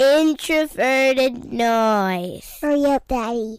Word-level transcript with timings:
introverted 0.00 1.52
noise. 1.52 2.58
Oh, 2.62 2.68
Hurry 2.68 2.84
up, 2.86 3.06
Daddy. 3.06 3.58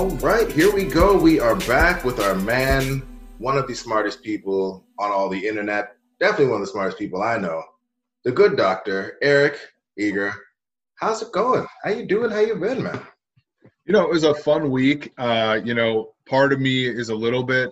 All 0.00 0.08
right, 0.08 0.50
here 0.50 0.74
we 0.74 0.86
go. 0.86 1.14
We 1.14 1.40
are 1.40 1.56
back 1.56 2.04
with 2.04 2.20
our 2.20 2.34
man, 2.34 3.02
one 3.36 3.58
of 3.58 3.68
the 3.68 3.74
smartest 3.74 4.22
people 4.22 4.86
on 4.98 5.12
all 5.12 5.28
the 5.28 5.46
internet. 5.46 5.94
Definitely 6.18 6.46
one 6.46 6.62
of 6.62 6.66
the 6.66 6.72
smartest 6.72 6.98
people 6.98 7.22
I 7.22 7.36
know. 7.36 7.62
The 8.24 8.32
good 8.32 8.56
doctor, 8.56 9.18
Eric 9.20 9.58
Eager. 9.98 10.32
How's 10.94 11.20
it 11.20 11.30
going? 11.32 11.66
How 11.84 11.90
you 11.90 12.06
doing? 12.06 12.30
How 12.30 12.38
you 12.40 12.54
been, 12.54 12.82
man? 12.82 12.98
You 13.84 13.92
know, 13.92 14.04
it 14.04 14.10
was 14.10 14.24
a 14.24 14.32
fun 14.32 14.70
week. 14.70 15.12
Uh, 15.18 15.60
you 15.62 15.74
know, 15.74 16.14
part 16.24 16.54
of 16.54 16.60
me 16.60 16.86
is 16.86 17.10
a 17.10 17.14
little 17.14 17.42
bit, 17.42 17.70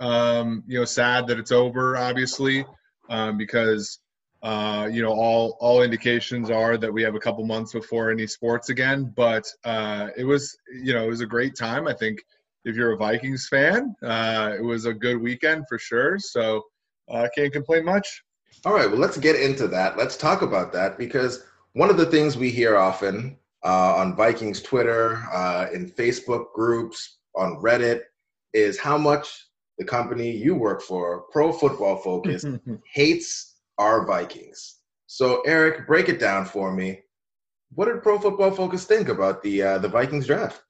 um, 0.00 0.64
you 0.66 0.78
know, 0.78 0.86
sad 0.86 1.26
that 1.26 1.38
it's 1.38 1.52
over, 1.52 1.98
obviously, 1.98 2.64
um, 3.10 3.36
because 3.36 3.98
uh, 4.42 4.88
you 4.90 5.02
know, 5.02 5.12
all 5.12 5.56
all 5.60 5.82
indications 5.82 6.50
are 6.50 6.76
that 6.76 6.92
we 6.92 7.02
have 7.02 7.14
a 7.14 7.20
couple 7.20 7.44
months 7.44 7.72
before 7.72 8.10
any 8.10 8.26
sports 8.26 8.68
again. 8.68 9.12
But 9.16 9.46
uh, 9.64 10.08
it 10.16 10.24
was, 10.24 10.56
you 10.72 10.92
know, 10.94 11.04
it 11.04 11.08
was 11.08 11.20
a 11.20 11.26
great 11.26 11.56
time. 11.56 11.88
I 11.88 11.94
think 11.94 12.20
if 12.64 12.76
you're 12.76 12.92
a 12.92 12.96
Vikings 12.96 13.48
fan, 13.48 13.94
uh, 14.02 14.52
it 14.58 14.62
was 14.62 14.84
a 14.84 14.92
good 14.92 15.20
weekend 15.20 15.64
for 15.68 15.78
sure. 15.78 16.18
So 16.18 16.62
I 17.08 17.24
uh, 17.24 17.28
can't 17.34 17.52
complain 17.52 17.84
much. 17.84 18.22
All 18.64 18.72
right, 18.72 18.90
well, 18.90 18.98
let's 18.98 19.16
get 19.16 19.36
into 19.36 19.68
that. 19.68 19.96
Let's 19.96 20.16
talk 20.16 20.42
about 20.42 20.72
that 20.72 20.98
because 20.98 21.44
one 21.74 21.90
of 21.90 21.96
the 21.96 22.06
things 22.06 22.36
we 22.36 22.50
hear 22.50 22.76
often 22.76 23.36
uh, 23.64 23.94
on 23.96 24.16
Vikings 24.16 24.62
Twitter, 24.62 25.22
uh, 25.32 25.66
in 25.72 25.90
Facebook 25.90 26.52
groups, 26.54 27.18
on 27.34 27.56
Reddit, 27.62 28.00
is 28.54 28.78
how 28.78 28.96
much 28.96 29.46
the 29.78 29.84
company 29.84 30.30
you 30.30 30.54
work 30.54 30.82
for, 30.82 31.22
Pro 31.30 31.52
Football 31.52 31.96
Focus, 31.98 32.44
hates 32.92 33.55
our 33.78 34.06
Vikings. 34.06 34.76
So, 35.06 35.42
Eric, 35.42 35.86
break 35.86 36.08
it 36.08 36.18
down 36.18 36.44
for 36.44 36.72
me. 36.72 37.00
What 37.74 37.86
did 37.86 38.02
Pro 38.02 38.18
Football 38.18 38.52
Focus 38.52 38.84
think 38.84 39.08
about 39.08 39.42
the 39.42 39.62
uh, 39.62 39.78
the 39.78 39.88
Vikings 39.88 40.26
draft? 40.26 40.62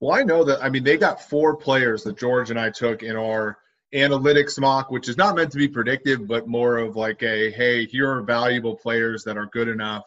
Well, 0.00 0.18
I 0.18 0.22
know 0.22 0.44
that. 0.44 0.62
I 0.62 0.68
mean, 0.68 0.84
they 0.84 0.96
got 0.96 1.22
four 1.22 1.56
players 1.56 2.04
that 2.04 2.18
George 2.18 2.50
and 2.50 2.58
I 2.58 2.70
took 2.70 3.02
in 3.02 3.16
our 3.16 3.58
analytics 3.94 4.58
mock, 4.58 4.90
which 4.90 5.08
is 5.08 5.16
not 5.16 5.36
meant 5.36 5.52
to 5.52 5.58
be 5.58 5.68
predictive, 5.68 6.26
but 6.26 6.48
more 6.48 6.78
of 6.78 6.96
like 6.96 7.22
a 7.22 7.50
hey, 7.50 7.86
here 7.86 8.10
are 8.10 8.22
valuable 8.22 8.76
players 8.76 9.24
that 9.24 9.36
are 9.36 9.46
good 9.46 9.68
enough 9.68 10.04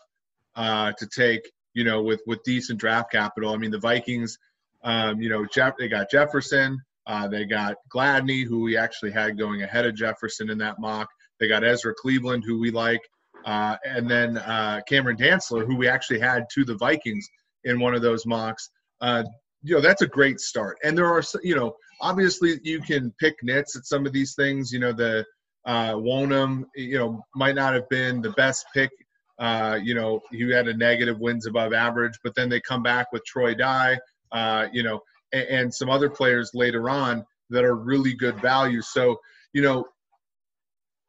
uh, 0.55 0.91
to 0.93 1.07
take. 1.07 1.51
You 1.73 1.83
know, 1.83 2.01
with 2.03 2.21
with 2.25 2.43
decent 2.43 2.79
draft 2.79 3.11
capital. 3.11 3.53
I 3.53 3.57
mean, 3.57 3.71
the 3.71 3.79
Vikings. 3.79 4.37
Um, 4.83 5.19
you 5.19 5.29
know, 5.29 5.45
Jeff, 5.45 5.77
they 5.77 5.87
got 5.87 6.11
Jefferson. 6.11 6.79
Uh, 7.07 7.27
they 7.27 7.45
got 7.45 7.75
Gladney, 7.93 8.45
who 8.45 8.61
we 8.61 8.77
actually 8.77 9.11
had 9.11 9.37
going 9.37 9.61
ahead 9.61 9.85
of 9.85 9.95
Jefferson 9.95 10.49
in 10.49 10.57
that 10.59 10.79
mock. 10.79 11.09
They 11.39 11.47
got 11.47 11.63
Ezra 11.63 11.93
Cleveland, 11.93 12.43
who 12.45 12.59
we 12.59 12.71
like, 12.71 13.01
uh, 13.45 13.77
and 13.83 14.09
then 14.09 14.37
uh, 14.37 14.81
Cameron 14.87 15.17
Dantzler, 15.17 15.65
who 15.65 15.75
we 15.75 15.87
actually 15.87 16.19
had 16.19 16.45
to 16.53 16.65
the 16.65 16.75
Vikings 16.75 17.27
in 17.63 17.79
one 17.79 17.93
of 17.93 18.01
those 18.01 18.25
mocks. 18.25 18.69
Uh, 19.01 19.23
you 19.61 19.75
know, 19.75 19.81
that's 19.81 20.01
a 20.01 20.07
great 20.07 20.39
start. 20.39 20.77
And 20.83 20.97
there 20.97 21.07
are, 21.07 21.23
you 21.43 21.55
know, 21.55 21.75
obviously 22.01 22.59
you 22.63 22.79
can 22.81 23.13
pick 23.19 23.35
nits 23.43 23.75
at 23.75 23.85
some 23.85 24.05
of 24.05 24.13
these 24.13 24.35
things. 24.35 24.71
You 24.71 24.79
know, 24.79 24.93
the 24.93 25.25
uh, 25.65 25.93
Wonnum, 25.93 26.65
you 26.75 26.97
know, 26.97 27.23
might 27.35 27.55
not 27.55 27.73
have 27.73 27.89
been 27.89 28.21
the 28.21 28.31
best 28.31 28.65
pick. 28.73 28.91
Uh, 29.37 29.77
you 29.83 29.93
know, 29.93 30.21
he 30.31 30.49
had 30.51 30.67
a 30.67 30.73
negative 30.73 31.19
wins 31.19 31.45
above 31.45 31.73
average, 31.73 32.17
but 32.23 32.33
then 32.35 32.47
they 32.47 32.61
come 32.61 32.81
back 32.81 33.11
with 33.11 33.25
Troy 33.25 33.53
Dye, 33.53 33.99
uh, 34.31 34.67
you 34.71 34.83
know, 34.83 35.01
and, 35.33 35.47
and 35.47 35.73
some 35.73 35.89
other 35.89 36.09
players 36.09 36.51
later 36.53 36.89
on 36.89 37.25
that 37.49 37.65
are 37.65 37.75
really 37.75 38.13
good 38.13 38.39
value. 38.39 38.81
So, 38.81 39.17
you 39.53 39.61
know, 39.61 39.85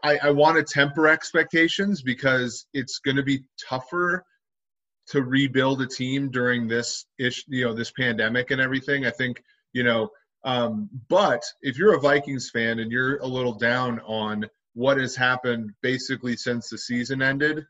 I, 0.07 0.19
I 0.23 0.31
want 0.31 0.57
to 0.57 0.63
temper 0.63 1.09
expectations 1.09 2.01
because 2.01 2.67
it's 2.73 2.99
going 2.99 3.17
to 3.17 3.25
be 3.25 3.43
tougher 3.69 4.25
to 5.09 5.23
rebuild 5.23 5.83
a 5.83 5.87
team 5.87 6.31
during 6.31 6.69
this 6.69 7.07
ish, 7.19 7.45
you 7.49 7.65
know, 7.65 7.75
this 7.75 7.91
pandemic 7.93 8.51
and 8.53 8.61
everything. 8.61 9.05
I 9.05 9.11
think, 9.11 9.43
you 9.73 9.83
know, 9.83 10.09
um, 10.45 10.89
but 11.09 11.43
if 11.63 11.77
you're 11.77 11.97
a 11.97 12.01
Vikings 12.01 12.51
fan 12.51 12.79
and 12.79 12.91
you're 12.91 13.19
a 13.19 13.27
little 13.27 13.55
down 13.55 14.01
on 14.07 14.45
what 14.75 14.99
has 14.99 15.17
happened 15.17 15.73
basically 15.83 16.37
since 16.37 16.69
the 16.69 16.79
season 16.79 17.21
ended, 17.21 17.65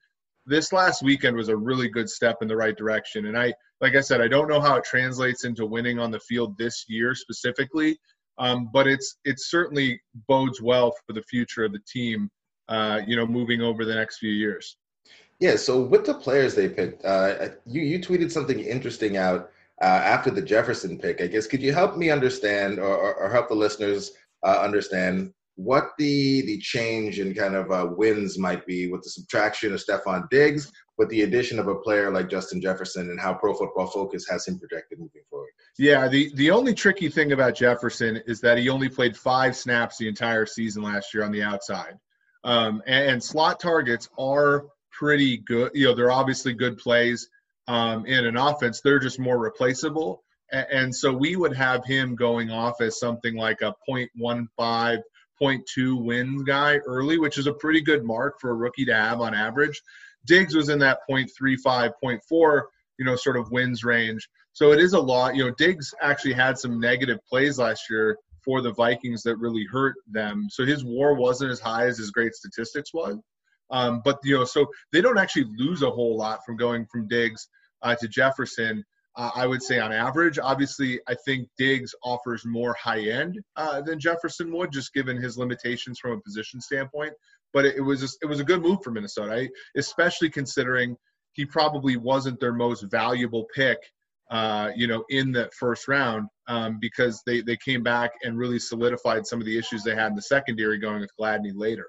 this 0.44 0.72
last 0.72 1.02
weekend 1.02 1.36
was 1.36 1.48
a 1.48 1.56
really 1.56 1.88
good 1.88 2.08
step 2.08 2.36
in 2.42 2.48
the 2.48 2.56
right 2.56 2.76
direction. 2.76 3.26
And 3.26 3.38
I, 3.38 3.54
like 3.80 3.96
I 3.96 4.00
said, 4.00 4.20
I 4.20 4.28
don't 4.28 4.48
know 4.48 4.60
how 4.60 4.76
it 4.76 4.84
translates 4.84 5.44
into 5.44 5.64
winning 5.64 5.98
on 5.98 6.10
the 6.10 6.20
field 6.20 6.56
this 6.58 6.84
year 6.86 7.14
specifically, 7.14 7.98
um, 8.38 8.70
but 8.72 8.86
it's 8.86 9.18
it 9.24 9.40
certainly 9.40 10.00
bodes 10.28 10.60
well 10.60 10.94
for 11.06 11.12
the 11.12 11.22
future 11.22 11.64
of 11.64 11.72
the 11.72 11.80
team. 11.90 12.30
Uh, 12.68 13.00
you 13.06 13.14
know, 13.14 13.24
moving 13.24 13.62
over 13.62 13.84
the 13.84 13.94
next 13.94 14.18
few 14.18 14.32
years. 14.32 14.76
Yeah. 15.38 15.54
So 15.54 15.82
with 15.82 16.04
the 16.04 16.14
players 16.14 16.56
they 16.56 16.68
picked, 16.68 17.04
uh, 17.04 17.48
you 17.64 17.82
you 17.82 18.00
tweeted 18.00 18.32
something 18.32 18.58
interesting 18.58 19.16
out 19.16 19.50
uh, 19.82 19.84
after 19.84 20.30
the 20.30 20.42
Jefferson 20.42 20.98
pick. 20.98 21.20
I 21.20 21.26
guess 21.26 21.46
could 21.46 21.62
you 21.62 21.72
help 21.72 21.96
me 21.96 22.10
understand, 22.10 22.78
or, 22.78 23.14
or, 23.14 23.30
help 23.30 23.48
the 23.48 23.54
listeners 23.54 24.12
uh, 24.42 24.58
understand 24.60 25.32
what 25.56 25.92
the 25.98 26.42
the 26.42 26.58
change 26.58 27.18
in 27.18 27.34
kind 27.34 27.56
of 27.56 27.70
uh, 27.72 27.88
wins 27.96 28.38
might 28.38 28.64
be 28.66 28.88
with 28.88 29.02
the 29.02 29.10
subtraction 29.10 29.72
of 29.72 29.82
Stefon 29.82 30.28
Diggs, 30.30 30.70
with 30.98 31.08
the 31.08 31.22
addition 31.22 31.58
of 31.58 31.66
a 31.66 31.74
player 31.76 32.10
like 32.10 32.28
Justin 32.28 32.60
Jefferson, 32.60 33.10
and 33.10 33.18
how 33.18 33.34
Pro 33.34 33.54
Football 33.54 33.86
Focus 33.86 34.26
has 34.28 34.46
him 34.46 34.58
projected 34.58 34.98
moving 34.98 35.22
forward. 35.30 35.50
Yeah, 35.78 36.08
the 36.08 36.30
the 36.34 36.50
only 36.50 36.74
tricky 36.74 37.08
thing 37.08 37.32
about 37.32 37.54
Jefferson 37.54 38.22
is 38.26 38.40
that 38.42 38.58
he 38.58 38.68
only 38.68 38.90
played 38.90 39.16
five 39.16 39.56
snaps 39.56 39.96
the 39.96 40.08
entire 40.08 40.44
season 40.44 40.82
last 40.82 41.14
year 41.14 41.24
on 41.24 41.32
the 41.32 41.42
outside, 41.42 41.94
um, 42.44 42.82
and, 42.86 43.10
and, 43.10 43.24
slot 43.24 43.58
targets 43.58 44.10
are 44.18 44.66
pretty 44.92 45.38
good. 45.38 45.70
You 45.74 45.86
know, 45.86 45.94
they're 45.94 46.12
obviously 46.12 46.52
good 46.52 46.76
plays 46.76 47.30
um, 47.66 48.04
in 48.04 48.26
an 48.26 48.36
offense. 48.36 48.82
They're 48.82 48.98
just 48.98 49.18
more 49.18 49.38
replaceable, 49.38 50.22
and, 50.52 50.66
and 50.70 50.94
so 50.94 51.14
we 51.14 51.36
would 51.36 51.56
have 51.56 51.82
him 51.86 52.14
going 52.14 52.50
off 52.50 52.82
as 52.82 52.98
something 52.98 53.36
like 53.36 53.62
a 53.62 53.74
0.15 53.88 55.00
0.2 55.40 56.02
wins 56.02 56.42
guy 56.42 56.76
early, 56.86 57.18
which 57.18 57.38
is 57.38 57.46
a 57.46 57.52
pretty 57.52 57.80
good 57.80 58.04
mark 58.04 58.40
for 58.40 58.50
a 58.50 58.54
rookie 58.54 58.84
to 58.84 58.94
have 58.94 59.20
on 59.20 59.34
average. 59.34 59.80
Diggs 60.26 60.54
was 60.54 60.68
in 60.68 60.78
that 60.80 60.98
0.35, 61.10 61.92
0.4, 62.02 62.62
you 62.98 63.04
know, 63.04 63.16
sort 63.16 63.36
of 63.36 63.50
wins 63.50 63.84
range. 63.84 64.28
So 64.52 64.72
it 64.72 64.80
is 64.80 64.94
a 64.94 65.00
lot. 65.00 65.36
You 65.36 65.44
know, 65.44 65.54
Diggs 65.56 65.94
actually 66.00 66.32
had 66.32 66.58
some 66.58 66.80
negative 66.80 67.18
plays 67.28 67.58
last 67.58 67.90
year 67.90 68.18
for 68.44 68.62
the 68.62 68.72
Vikings 68.72 69.22
that 69.24 69.36
really 69.36 69.66
hurt 69.70 69.96
them. 70.06 70.46
So 70.50 70.64
his 70.64 70.84
WAR 70.84 71.14
wasn't 71.14 71.50
as 71.50 71.60
high 71.60 71.86
as 71.86 71.98
his 71.98 72.10
great 72.10 72.34
statistics 72.34 72.94
was. 72.94 73.18
Um, 73.70 74.00
but 74.04 74.18
you 74.22 74.38
know, 74.38 74.44
so 74.44 74.66
they 74.92 75.00
don't 75.00 75.18
actually 75.18 75.46
lose 75.56 75.82
a 75.82 75.90
whole 75.90 76.16
lot 76.16 76.44
from 76.46 76.56
going 76.56 76.86
from 76.86 77.08
Diggs 77.08 77.48
uh, 77.82 77.96
to 77.96 78.08
Jefferson 78.08 78.84
uh, 79.16 79.30
I 79.34 79.46
would 79.46 79.62
say 79.62 79.78
on 79.78 79.92
average. 79.92 80.38
Obviously, 80.38 81.00
I 81.08 81.14
think 81.24 81.48
Diggs 81.58 81.94
offers 82.02 82.44
more 82.44 82.74
high 82.74 83.00
end 83.00 83.40
uh, 83.56 83.80
than 83.80 83.98
Jefferson 83.98 84.52
would, 84.52 84.72
just 84.72 84.92
given 84.92 85.16
his 85.16 85.38
limitations 85.38 85.98
from 85.98 86.12
a 86.12 86.20
position 86.20 86.60
standpoint. 86.60 87.12
But 87.52 87.64
it, 87.64 87.76
it 87.76 87.80
was 87.80 88.00
just, 88.00 88.18
it 88.22 88.26
was 88.26 88.40
a 88.40 88.44
good 88.44 88.60
move 88.60 88.78
for 88.82 88.90
Minnesota, 88.90 89.32
I, 89.32 89.48
especially 89.76 90.28
considering 90.28 90.96
he 91.32 91.46
probably 91.46 91.96
wasn't 91.96 92.40
their 92.40 92.52
most 92.52 92.82
valuable 92.90 93.46
pick, 93.54 93.78
uh, 94.30 94.70
you 94.74 94.86
know, 94.86 95.04
in 95.08 95.32
the 95.32 95.50
first 95.58 95.88
round 95.88 96.28
um, 96.48 96.78
because 96.80 97.22
they 97.26 97.40
they 97.42 97.56
came 97.56 97.82
back 97.82 98.10
and 98.24 98.38
really 98.38 98.58
solidified 98.58 99.26
some 99.26 99.40
of 99.40 99.46
the 99.46 99.56
issues 99.56 99.82
they 99.82 99.94
had 99.94 100.08
in 100.08 100.16
the 100.16 100.22
secondary 100.22 100.78
going 100.78 101.00
with 101.00 101.10
Gladney 101.18 101.52
later. 101.54 101.86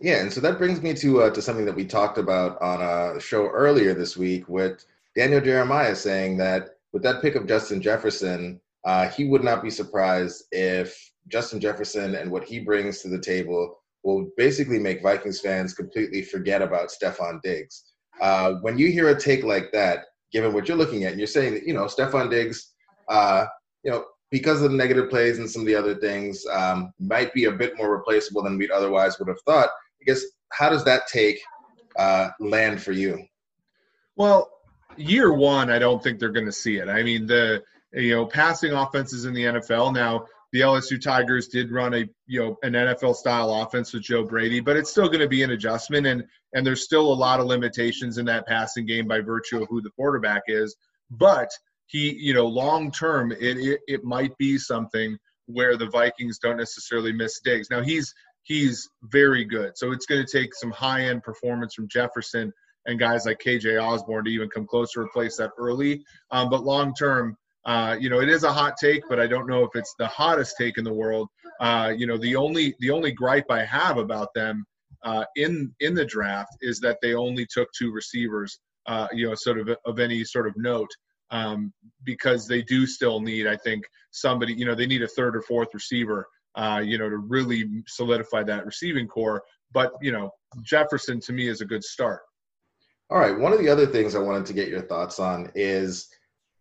Yeah, 0.00 0.20
and 0.20 0.32
so 0.32 0.40
that 0.40 0.58
brings 0.58 0.80
me 0.82 0.94
to 0.94 1.22
uh, 1.22 1.30
to 1.30 1.42
something 1.42 1.64
that 1.64 1.74
we 1.74 1.84
talked 1.84 2.18
about 2.18 2.60
on 2.60 2.82
a 3.16 3.20
show 3.20 3.48
earlier 3.48 3.94
this 3.94 4.16
week 4.16 4.48
with 4.48 4.84
Daniel 5.18 5.40
Jeremiah 5.40 5.96
saying 5.96 6.36
that 6.36 6.76
with 6.92 7.02
that 7.02 7.20
pick 7.20 7.34
of 7.34 7.48
Justin 7.48 7.82
Jefferson, 7.82 8.60
uh, 8.84 9.08
he 9.08 9.24
would 9.24 9.42
not 9.42 9.64
be 9.64 9.68
surprised 9.68 10.44
if 10.52 10.96
Justin 11.26 11.58
Jefferson 11.58 12.14
and 12.14 12.30
what 12.30 12.44
he 12.44 12.60
brings 12.60 13.02
to 13.02 13.08
the 13.08 13.18
table 13.18 13.80
will 14.04 14.30
basically 14.36 14.78
make 14.78 15.02
Vikings 15.02 15.40
fans 15.40 15.74
completely 15.74 16.22
forget 16.22 16.62
about 16.62 16.90
Stefon 16.90 17.42
Diggs. 17.42 17.94
Uh, 18.20 18.54
when 18.60 18.78
you 18.78 18.92
hear 18.92 19.08
a 19.08 19.20
take 19.20 19.42
like 19.42 19.72
that, 19.72 20.04
given 20.30 20.52
what 20.52 20.68
you're 20.68 20.76
looking 20.76 21.02
at, 21.02 21.10
and 21.10 21.20
you're 21.20 21.26
saying 21.26 21.54
that, 21.54 21.66
you 21.66 21.74
know, 21.74 21.86
Stefon 21.86 22.30
Diggs, 22.30 22.74
uh, 23.08 23.46
you 23.82 23.90
know, 23.90 24.04
because 24.30 24.62
of 24.62 24.70
the 24.70 24.76
negative 24.76 25.10
plays 25.10 25.38
and 25.40 25.50
some 25.50 25.62
of 25.62 25.66
the 25.66 25.74
other 25.74 25.96
things, 25.96 26.46
um, 26.52 26.92
might 27.00 27.34
be 27.34 27.46
a 27.46 27.52
bit 27.52 27.76
more 27.76 27.90
replaceable 27.90 28.44
than 28.44 28.56
we'd 28.56 28.70
otherwise 28.70 29.18
would 29.18 29.26
have 29.26 29.40
thought. 29.44 29.68
I 30.00 30.04
guess 30.06 30.22
how 30.52 30.68
does 30.68 30.84
that 30.84 31.08
take 31.08 31.40
uh, 31.98 32.28
land 32.38 32.80
for 32.80 32.92
you? 32.92 33.24
Well, 34.14 34.48
year 34.98 35.32
one, 35.32 35.70
I 35.70 35.78
don't 35.78 36.02
think 36.02 36.18
they're 36.18 36.30
going 36.30 36.46
to 36.46 36.52
see 36.52 36.76
it. 36.76 36.88
I 36.88 37.02
mean, 37.02 37.26
the 37.26 37.62
you 37.92 38.14
know 38.14 38.26
passing 38.26 38.72
offenses 38.72 39.24
in 39.24 39.34
the 39.34 39.44
NFL 39.44 39.94
now. 39.94 40.26
The 40.50 40.60
LSU 40.60 40.98
Tigers 40.98 41.48
did 41.48 41.70
run 41.70 41.92
a 41.92 42.08
you 42.26 42.40
know 42.40 42.56
an 42.62 42.72
NFL 42.72 43.16
style 43.16 43.52
offense 43.52 43.92
with 43.92 44.02
Joe 44.02 44.24
Brady, 44.24 44.60
but 44.60 44.76
it's 44.76 44.90
still 44.90 45.08
going 45.08 45.20
to 45.20 45.28
be 45.28 45.42
an 45.42 45.50
adjustment, 45.50 46.06
and 46.06 46.24
and 46.54 46.66
there's 46.66 46.84
still 46.84 47.12
a 47.12 47.14
lot 47.14 47.40
of 47.40 47.46
limitations 47.46 48.16
in 48.16 48.24
that 48.26 48.46
passing 48.46 48.86
game 48.86 49.06
by 49.06 49.20
virtue 49.20 49.62
of 49.62 49.68
who 49.68 49.82
the 49.82 49.90
quarterback 49.90 50.42
is. 50.46 50.74
But 51.10 51.50
he, 51.86 52.14
you 52.18 52.32
know, 52.32 52.46
long 52.46 52.90
term, 52.90 53.32
it, 53.32 53.58
it 53.58 53.80
it 53.86 54.04
might 54.04 54.36
be 54.38 54.56
something 54.56 55.18
where 55.46 55.76
the 55.76 55.88
Vikings 55.90 56.38
don't 56.38 56.56
necessarily 56.56 57.12
miss 57.12 57.40
Diggs. 57.40 57.68
Now 57.70 57.82
he's 57.82 58.14
he's 58.42 58.88
very 59.02 59.44
good, 59.44 59.76
so 59.76 59.92
it's 59.92 60.06
going 60.06 60.24
to 60.24 60.38
take 60.38 60.54
some 60.54 60.70
high 60.70 61.02
end 61.02 61.22
performance 61.22 61.74
from 61.74 61.88
Jefferson 61.88 62.54
and 62.88 62.98
guys 62.98 63.26
like 63.26 63.38
KJ 63.38 63.80
Osborn 63.80 64.24
to 64.24 64.30
even 64.30 64.48
come 64.48 64.66
close 64.66 64.92
to 64.92 65.00
replace 65.00 65.36
that 65.36 65.52
early. 65.58 66.02
Um, 66.30 66.48
but 66.48 66.64
long 66.64 66.94
term, 66.94 67.36
uh, 67.66 67.96
you 68.00 68.08
know, 68.08 68.20
it 68.20 68.30
is 68.30 68.44
a 68.44 68.52
hot 68.52 68.74
take, 68.80 69.02
but 69.10 69.20
I 69.20 69.26
don't 69.26 69.46
know 69.46 69.62
if 69.62 69.70
it's 69.74 69.94
the 69.98 70.06
hottest 70.06 70.56
take 70.58 70.78
in 70.78 70.84
the 70.84 70.92
world. 70.92 71.28
Uh, 71.60 71.92
you 71.94 72.06
know, 72.06 72.16
the 72.16 72.34
only 72.34 72.74
the 72.80 72.90
only 72.90 73.12
gripe 73.12 73.50
I 73.50 73.64
have 73.64 73.98
about 73.98 74.32
them 74.34 74.64
uh, 75.04 75.24
in 75.36 75.72
in 75.80 75.94
the 75.94 76.04
draft 76.04 76.56
is 76.62 76.80
that 76.80 76.98
they 77.02 77.14
only 77.14 77.46
took 77.46 77.68
two 77.78 77.92
receivers. 77.92 78.58
Uh, 78.86 79.06
you 79.12 79.28
know, 79.28 79.34
sort 79.34 79.58
of 79.58 79.68
of 79.84 79.98
any 79.98 80.24
sort 80.24 80.48
of 80.48 80.54
note. 80.56 80.90
Um, 81.30 81.74
because 82.04 82.46
they 82.46 82.62
do 82.62 82.86
still 82.86 83.20
need, 83.20 83.46
I 83.46 83.56
think, 83.58 83.84
somebody. 84.12 84.54
You 84.54 84.64
know, 84.64 84.74
they 84.74 84.86
need 84.86 85.02
a 85.02 85.08
third 85.08 85.36
or 85.36 85.42
fourth 85.42 85.68
receiver. 85.74 86.26
Uh, 86.54 86.80
you 86.82 86.96
know, 86.96 87.10
to 87.10 87.18
really 87.18 87.66
solidify 87.86 88.44
that 88.44 88.64
receiving 88.64 89.06
corps. 89.06 89.42
But 89.72 89.92
you 90.00 90.10
know, 90.10 90.30
Jefferson 90.62 91.20
to 91.20 91.34
me 91.34 91.48
is 91.48 91.60
a 91.60 91.66
good 91.66 91.84
start. 91.84 92.22
All 93.10 93.18
right. 93.18 93.38
One 93.38 93.54
of 93.54 93.58
the 93.58 93.70
other 93.70 93.86
things 93.86 94.14
I 94.14 94.20
wanted 94.20 94.44
to 94.46 94.52
get 94.52 94.68
your 94.68 94.82
thoughts 94.82 95.18
on 95.18 95.50
is 95.54 96.08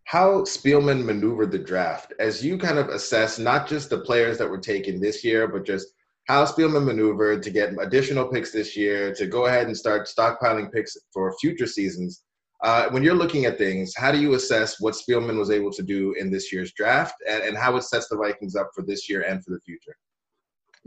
how 0.06 0.44
Spielman 0.44 1.04
maneuvered 1.04 1.52
the 1.52 1.60
draft 1.60 2.14
as 2.20 2.44
you 2.44 2.58
kind 2.58 2.78
of 2.78 2.88
assess 2.88 3.38
not 3.38 3.68
just 3.68 3.90
the 3.90 4.00
players 4.00 4.38
that 4.38 4.50
were 4.50 4.58
taken 4.58 5.02
this 5.02 5.26
year, 5.26 5.50
but 5.50 5.66
just 5.66 5.90
how 6.28 6.46
Spielman 6.46 6.86
maneuvered 6.86 7.44
to 7.44 7.50
get 7.50 7.74
additional 7.82 8.28
picks 8.28 8.52
this 8.52 8.78
year, 8.78 9.14
to 9.16 9.28
go 9.28 9.48
ahead 9.48 9.68
and 9.68 9.76
start 9.76 10.08
stockpiling 10.08 10.72
picks 10.72 10.96
for 11.12 11.36
future 11.40 11.68
seasons. 11.68 12.24
Uh, 12.64 12.88
when 12.90 13.04
you're 13.04 13.14
looking 13.14 13.44
at 13.44 13.58
things, 13.58 13.94
how 13.98 14.12
do 14.12 14.18
you 14.18 14.34
assess 14.34 14.80
what 14.80 14.96
Spielman 14.96 15.38
was 15.38 15.52
able 15.52 15.72
to 15.72 15.84
do 15.84 16.14
in 16.14 16.32
this 16.32 16.52
year's 16.54 16.72
draft 16.74 17.16
and, 17.30 17.44
and 17.44 17.58
how 17.58 17.76
it 17.76 17.84
sets 17.84 18.08
the 18.08 18.16
Vikings 18.16 18.56
up 18.56 18.70
for 18.74 18.84
this 18.84 19.10
year 19.10 19.24
and 19.24 19.44
for 19.44 19.52
the 19.52 19.60
future? 19.60 19.96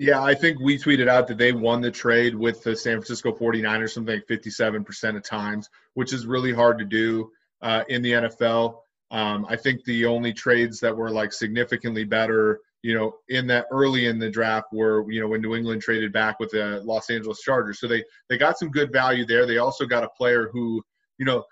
Yeah, 0.01 0.23
I 0.23 0.35
think 0.35 0.59
we 0.61 0.79
tweeted 0.79 1.09
out 1.09 1.27
that 1.27 1.37
they 1.37 1.53
won 1.53 1.83
the 1.83 1.91
trade 1.91 2.35
with 2.35 2.63
the 2.63 2.75
San 2.75 2.95
Francisco 2.95 3.33
49ers 3.33 3.91
something 3.91 4.15
like 4.15 4.27
57% 4.27 5.15
of 5.15 5.23
times, 5.23 5.69
which 5.93 6.15
is 6.15 6.25
really 6.25 6.55
hard 6.55 6.79
to 6.79 6.87
do 6.87 7.31
uh, 7.61 7.85
in 7.91 8.01
the 8.01 8.13
NFL. 8.13 8.79
Um, 9.11 9.45
I 9.47 9.57
think 9.57 9.85
the 9.85 10.07
only 10.07 10.33
trades 10.33 10.81
that 10.81 10.97
were 10.97 11.11
like 11.11 11.35
significantly 11.35 12.05
better, 12.05 12.61
you 12.81 12.95
know, 12.95 13.13
in 13.29 13.47
that 13.49 13.67
early 13.71 14.07
in 14.07 14.19
the 14.19 14.31
draft 14.31 14.69
were, 14.73 15.05
you 15.13 15.21
know, 15.21 15.29
when 15.29 15.43
New 15.43 15.55
England 15.55 15.83
traded 15.83 16.15
back 16.15 16.41
with 16.41 16.53
the 16.53 16.81
Los 16.83 17.11
Angeles 17.11 17.43
Chargers. 17.43 17.79
So 17.79 17.87
they 17.87 18.03
they 18.31 18.39
got 18.39 18.59
some 18.59 18.71
good 18.71 18.91
value 18.91 19.27
there. 19.27 19.45
They 19.45 19.59
also 19.59 19.85
got 19.85 20.03
a 20.03 20.09
player 20.17 20.49
who, 20.51 20.83
you 21.19 21.27
know, 21.27 21.45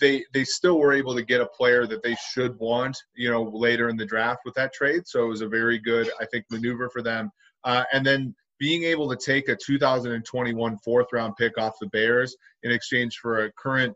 they 0.00 0.24
they 0.32 0.44
still 0.44 0.78
were 0.78 0.92
able 0.92 1.16
to 1.16 1.22
get 1.24 1.40
a 1.40 1.46
player 1.46 1.84
that 1.88 2.04
they 2.04 2.14
should 2.30 2.56
want, 2.60 2.96
you 3.16 3.28
know, 3.28 3.42
later 3.42 3.88
in 3.88 3.96
the 3.96 4.06
draft 4.06 4.42
with 4.44 4.54
that 4.54 4.72
trade. 4.72 5.02
So 5.08 5.24
it 5.24 5.28
was 5.28 5.40
a 5.40 5.48
very 5.48 5.80
good, 5.80 6.08
I 6.20 6.26
think, 6.26 6.44
maneuver 6.48 6.88
for 6.88 7.02
them. 7.02 7.32
Uh, 7.64 7.84
and 7.92 8.04
then 8.04 8.34
being 8.58 8.84
able 8.84 9.08
to 9.08 9.16
take 9.16 9.48
a 9.48 9.56
2021 9.56 10.78
fourth 10.78 11.06
round 11.12 11.34
pick 11.36 11.58
off 11.58 11.74
the 11.80 11.86
Bears 11.88 12.36
in 12.62 12.70
exchange 12.70 13.18
for 13.20 13.44
a 13.44 13.52
current 13.52 13.94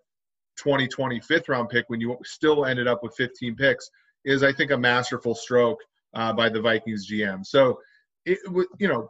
2020 0.57 1.21
fifth 1.21 1.49
round 1.49 1.69
pick 1.69 1.85
when 1.89 2.01
you 2.01 2.17
still 2.25 2.65
ended 2.65 2.89
up 2.89 3.03
with 3.03 3.15
15 3.17 3.55
picks 3.57 3.91
is, 4.25 4.43
I 4.43 4.53
think, 4.53 4.71
a 4.73 4.77
masterful 4.77 5.35
stroke 5.35 5.79
uh, 6.15 6.33
by 6.33 6.49
the 6.49 6.61
Vikings 6.61 7.09
GM. 7.11 7.47
So, 7.47 7.79
it, 8.25 8.39
you 8.79 8.89
know, 8.89 9.09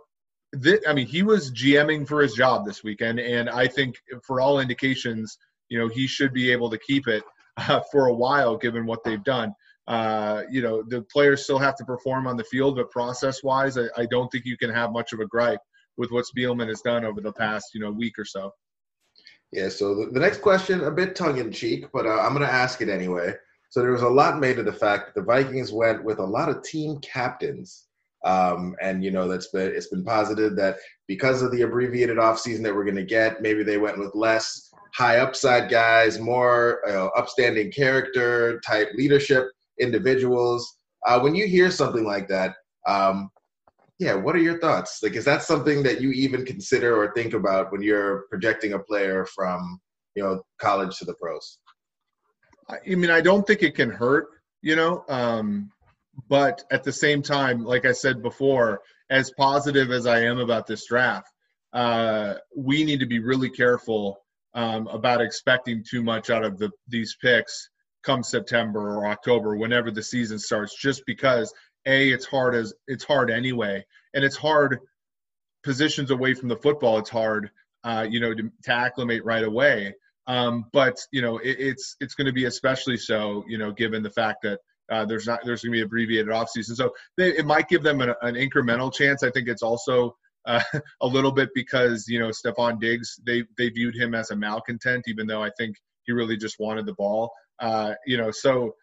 th- 0.62 0.82
I 0.86 0.92
mean, 0.92 1.06
he 1.06 1.22
was 1.22 1.50
GMing 1.52 2.06
for 2.06 2.20
his 2.20 2.34
job 2.34 2.66
this 2.66 2.84
weekend, 2.84 3.18
and 3.18 3.48
I 3.48 3.66
think 3.66 3.96
for 4.22 4.40
all 4.40 4.60
indications, 4.60 5.38
you 5.68 5.78
know, 5.78 5.88
he 5.88 6.06
should 6.06 6.32
be 6.32 6.50
able 6.50 6.70
to 6.70 6.78
keep 6.78 7.08
it 7.08 7.24
uh, 7.56 7.80
for 7.90 8.06
a 8.06 8.14
while 8.14 8.56
given 8.56 8.86
what 8.86 9.02
they've 9.04 9.24
done. 9.24 9.54
Uh, 9.86 10.42
you 10.50 10.62
know, 10.62 10.82
the 10.82 11.02
players 11.02 11.44
still 11.44 11.58
have 11.58 11.76
to 11.76 11.84
perform 11.84 12.26
on 12.26 12.36
the 12.36 12.44
field, 12.44 12.76
but 12.76 12.90
process 12.90 13.44
wise, 13.44 13.78
I, 13.78 13.84
I, 13.96 14.06
don't 14.06 14.28
think 14.32 14.44
you 14.44 14.56
can 14.56 14.70
have 14.70 14.90
much 14.90 15.12
of 15.12 15.20
a 15.20 15.26
gripe 15.26 15.60
with 15.96 16.10
what 16.10 16.24
Spielman 16.24 16.66
has 16.68 16.80
done 16.80 17.04
over 17.04 17.20
the 17.20 17.32
past, 17.32 17.68
you 17.72 17.80
know, 17.80 17.92
week 17.92 18.18
or 18.18 18.24
so. 18.24 18.52
Yeah. 19.52 19.68
So 19.68 19.94
the, 19.94 20.10
the 20.10 20.18
next 20.18 20.42
question, 20.42 20.82
a 20.82 20.90
bit 20.90 21.14
tongue 21.14 21.38
in 21.38 21.52
cheek, 21.52 21.86
but 21.92 22.04
uh, 22.04 22.18
I'm 22.20 22.34
going 22.34 22.46
to 22.46 22.52
ask 22.52 22.80
it 22.80 22.88
anyway. 22.88 23.32
So 23.70 23.80
there 23.80 23.92
was 23.92 24.02
a 24.02 24.08
lot 24.08 24.40
made 24.40 24.58
of 24.58 24.64
the 24.64 24.72
fact 24.72 25.06
that 25.06 25.20
the 25.20 25.24
Vikings 25.24 25.72
went 25.72 26.02
with 26.02 26.18
a 26.18 26.24
lot 26.24 26.48
of 26.48 26.64
team 26.64 26.98
captains. 26.98 27.84
Um, 28.24 28.74
and 28.80 29.04
you 29.04 29.12
know 29.12 29.28
that's 29.28 29.48
been 29.48 29.68
it's 29.68 29.86
been 29.86 30.02
posited 30.02 30.56
that 30.56 30.78
because 31.06 31.42
of 31.42 31.52
the 31.52 31.62
abbreviated 31.62 32.16
offseason 32.16 32.62
that 32.64 32.74
we're 32.74 32.84
going 32.84 32.96
to 32.96 33.04
get, 33.04 33.40
maybe 33.40 33.62
they 33.62 33.78
went 33.78 33.98
with 33.98 34.16
less 34.16 34.68
high 34.94 35.18
upside 35.18 35.70
guys, 35.70 36.18
more 36.18 36.80
upstanding 37.16 37.70
character 37.70 38.58
type 38.66 38.88
leadership 38.96 39.48
individuals. 39.80 40.76
Uh, 41.06 41.20
when 41.20 41.34
you 41.34 41.46
hear 41.46 41.70
something 41.70 42.04
like 42.04 42.28
that, 42.28 42.54
um, 42.86 43.30
yeah, 43.98 44.14
what 44.14 44.36
are 44.36 44.40
your 44.40 44.58
thoughts? 44.58 45.00
Like, 45.02 45.14
is 45.14 45.24
that 45.24 45.42
something 45.42 45.82
that 45.82 46.00
you 46.00 46.10
even 46.10 46.44
consider 46.44 47.00
or 47.00 47.12
think 47.14 47.32
about 47.32 47.72
when 47.72 47.82
you're 47.82 48.24
projecting 48.28 48.74
a 48.74 48.78
player 48.78 49.26
from, 49.34 49.80
you 50.14 50.22
know, 50.22 50.42
college 50.60 50.98
to 50.98 51.04
the 51.04 51.14
pros? 51.14 51.58
I 52.68 52.94
mean, 52.94 53.10
I 53.10 53.20
don't 53.20 53.46
think 53.46 53.62
it 53.62 53.74
can 53.74 53.90
hurt, 53.90 54.28
you 54.60 54.76
know, 54.76 55.04
um, 55.08 55.70
but 56.28 56.64
at 56.70 56.82
the 56.82 56.92
same 56.92 57.22
time, 57.22 57.64
like 57.64 57.86
I 57.86 57.92
said 57.92 58.22
before, 58.22 58.80
as 59.08 59.30
positive 59.38 59.90
as 59.90 60.06
I 60.06 60.20
am 60.20 60.38
about 60.38 60.66
this 60.66 60.86
draft, 60.86 61.30
uh, 61.72 62.34
we 62.56 62.84
need 62.84 63.00
to 63.00 63.06
be 63.06 63.20
really 63.20 63.50
careful 63.50 64.18
um, 64.54 64.88
about 64.88 65.20
expecting 65.20 65.84
too 65.88 66.02
much 66.02 66.30
out 66.30 66.44
of 66.44 66.58
the, 66.58 66.70
these 66.88 67.16
picks 67.22 67.70
come 68.06 68.22
September 68.22 68.96
or 68.96 69.06
October, 69.08 69.56
whenever 69.56 69.90
the 69.90 70.02
season 70.02 70.38
starts, 70.38 70.80
just 70.80 71.04
because 71.06 71.52
a 71.86 72.10
it's 72.10 72.24
hard 72.24 72.54
as 72.54 72.72
it's 72.86 73.04
hard 73.04 73.30
anyway, 73.30 73.84
and 74.14 74.24
it's 74.24 74.36
hard 74.36 74.78
positions 75.62 76.10
away 76.10 76.32
from 76.32 76.48
the 76.48 76.56
football. 76.56 76.98
It's 76.98 77.10
hard, 77.10 77.50
uh, 77.84 78.06
you 78.08 78.20
know, 78.20 78.32
to, 78.32 78.50
to 78.64 78.72
acclimate 78.72 79.24
right 79.24 79.44
away. 79.44 79.94
Um, 80.28 80.66
but 80.72 80.96
you 81.12 81.22
know, 81.22 81.38
it, 81.38 81.56
it's 81.58 81.96
it's 82.00 82.14
going 82.14 82.26
to 82.26 82.32
be 82.32 82.44
especially 82.44 82.96
so, 82.96 83.44
you 83.48 83.58
know, 83.58 83.72
given 83.72 84.02
the 84.02 84.10
fact 84.10 84.42
that 84.42 84.60
uh, 84.90 85.04
there's 85.04 85.26
not 85.26 85.40
there's 85.44 85.62
going 85.62 85.72
to 85.72 85.78
be 85.78 85.82
abbreviated 85.82 86.30
off 86.30 86.48
season, 86.50 86.76
so 86.76 86.92
they, 87.16 87.36
it 87.36 87.44
might 87.44 87.68
give 87.68 87.82
them 87.82 88.00
an, 88.00 88.14
an, 88.22 88.34
incremental 88.34 88.92
chance. 88.92 89.22
I 89.22 89.30
think 89.30 89.48
it's 89.48 89.62
also 89.62 90.16
uh, 90.46 90.62
a 91.00 91.06
little 91.06 91.32
bit 91.32 91.50
because 91.54 92.06
you 92.08 92.18
know 92.20 92.28
Stefon 92.30 92.80
Diggs 92.80 93.20
they 93.26 93.44
they 93.58 93.68
viewed 93.68 93.96
him 93.96 94.14
as 94.14 94.30
a 94.30 94.36
malcontent, 94.36 95.04
even 95.08 95.26
though 95.26 95.42
I 95.42 95.50
think 95.58 95.76
he 96.04 96.12
really 96.12 96.36
just 96.36 96.60
wanted 96.60 96.86
the 96.86 96.94
ball. 96.94 97.30
Uh, 97.60 97.94
you 98.06 98.16
know, 98.16 98.30
so 98.30 98.74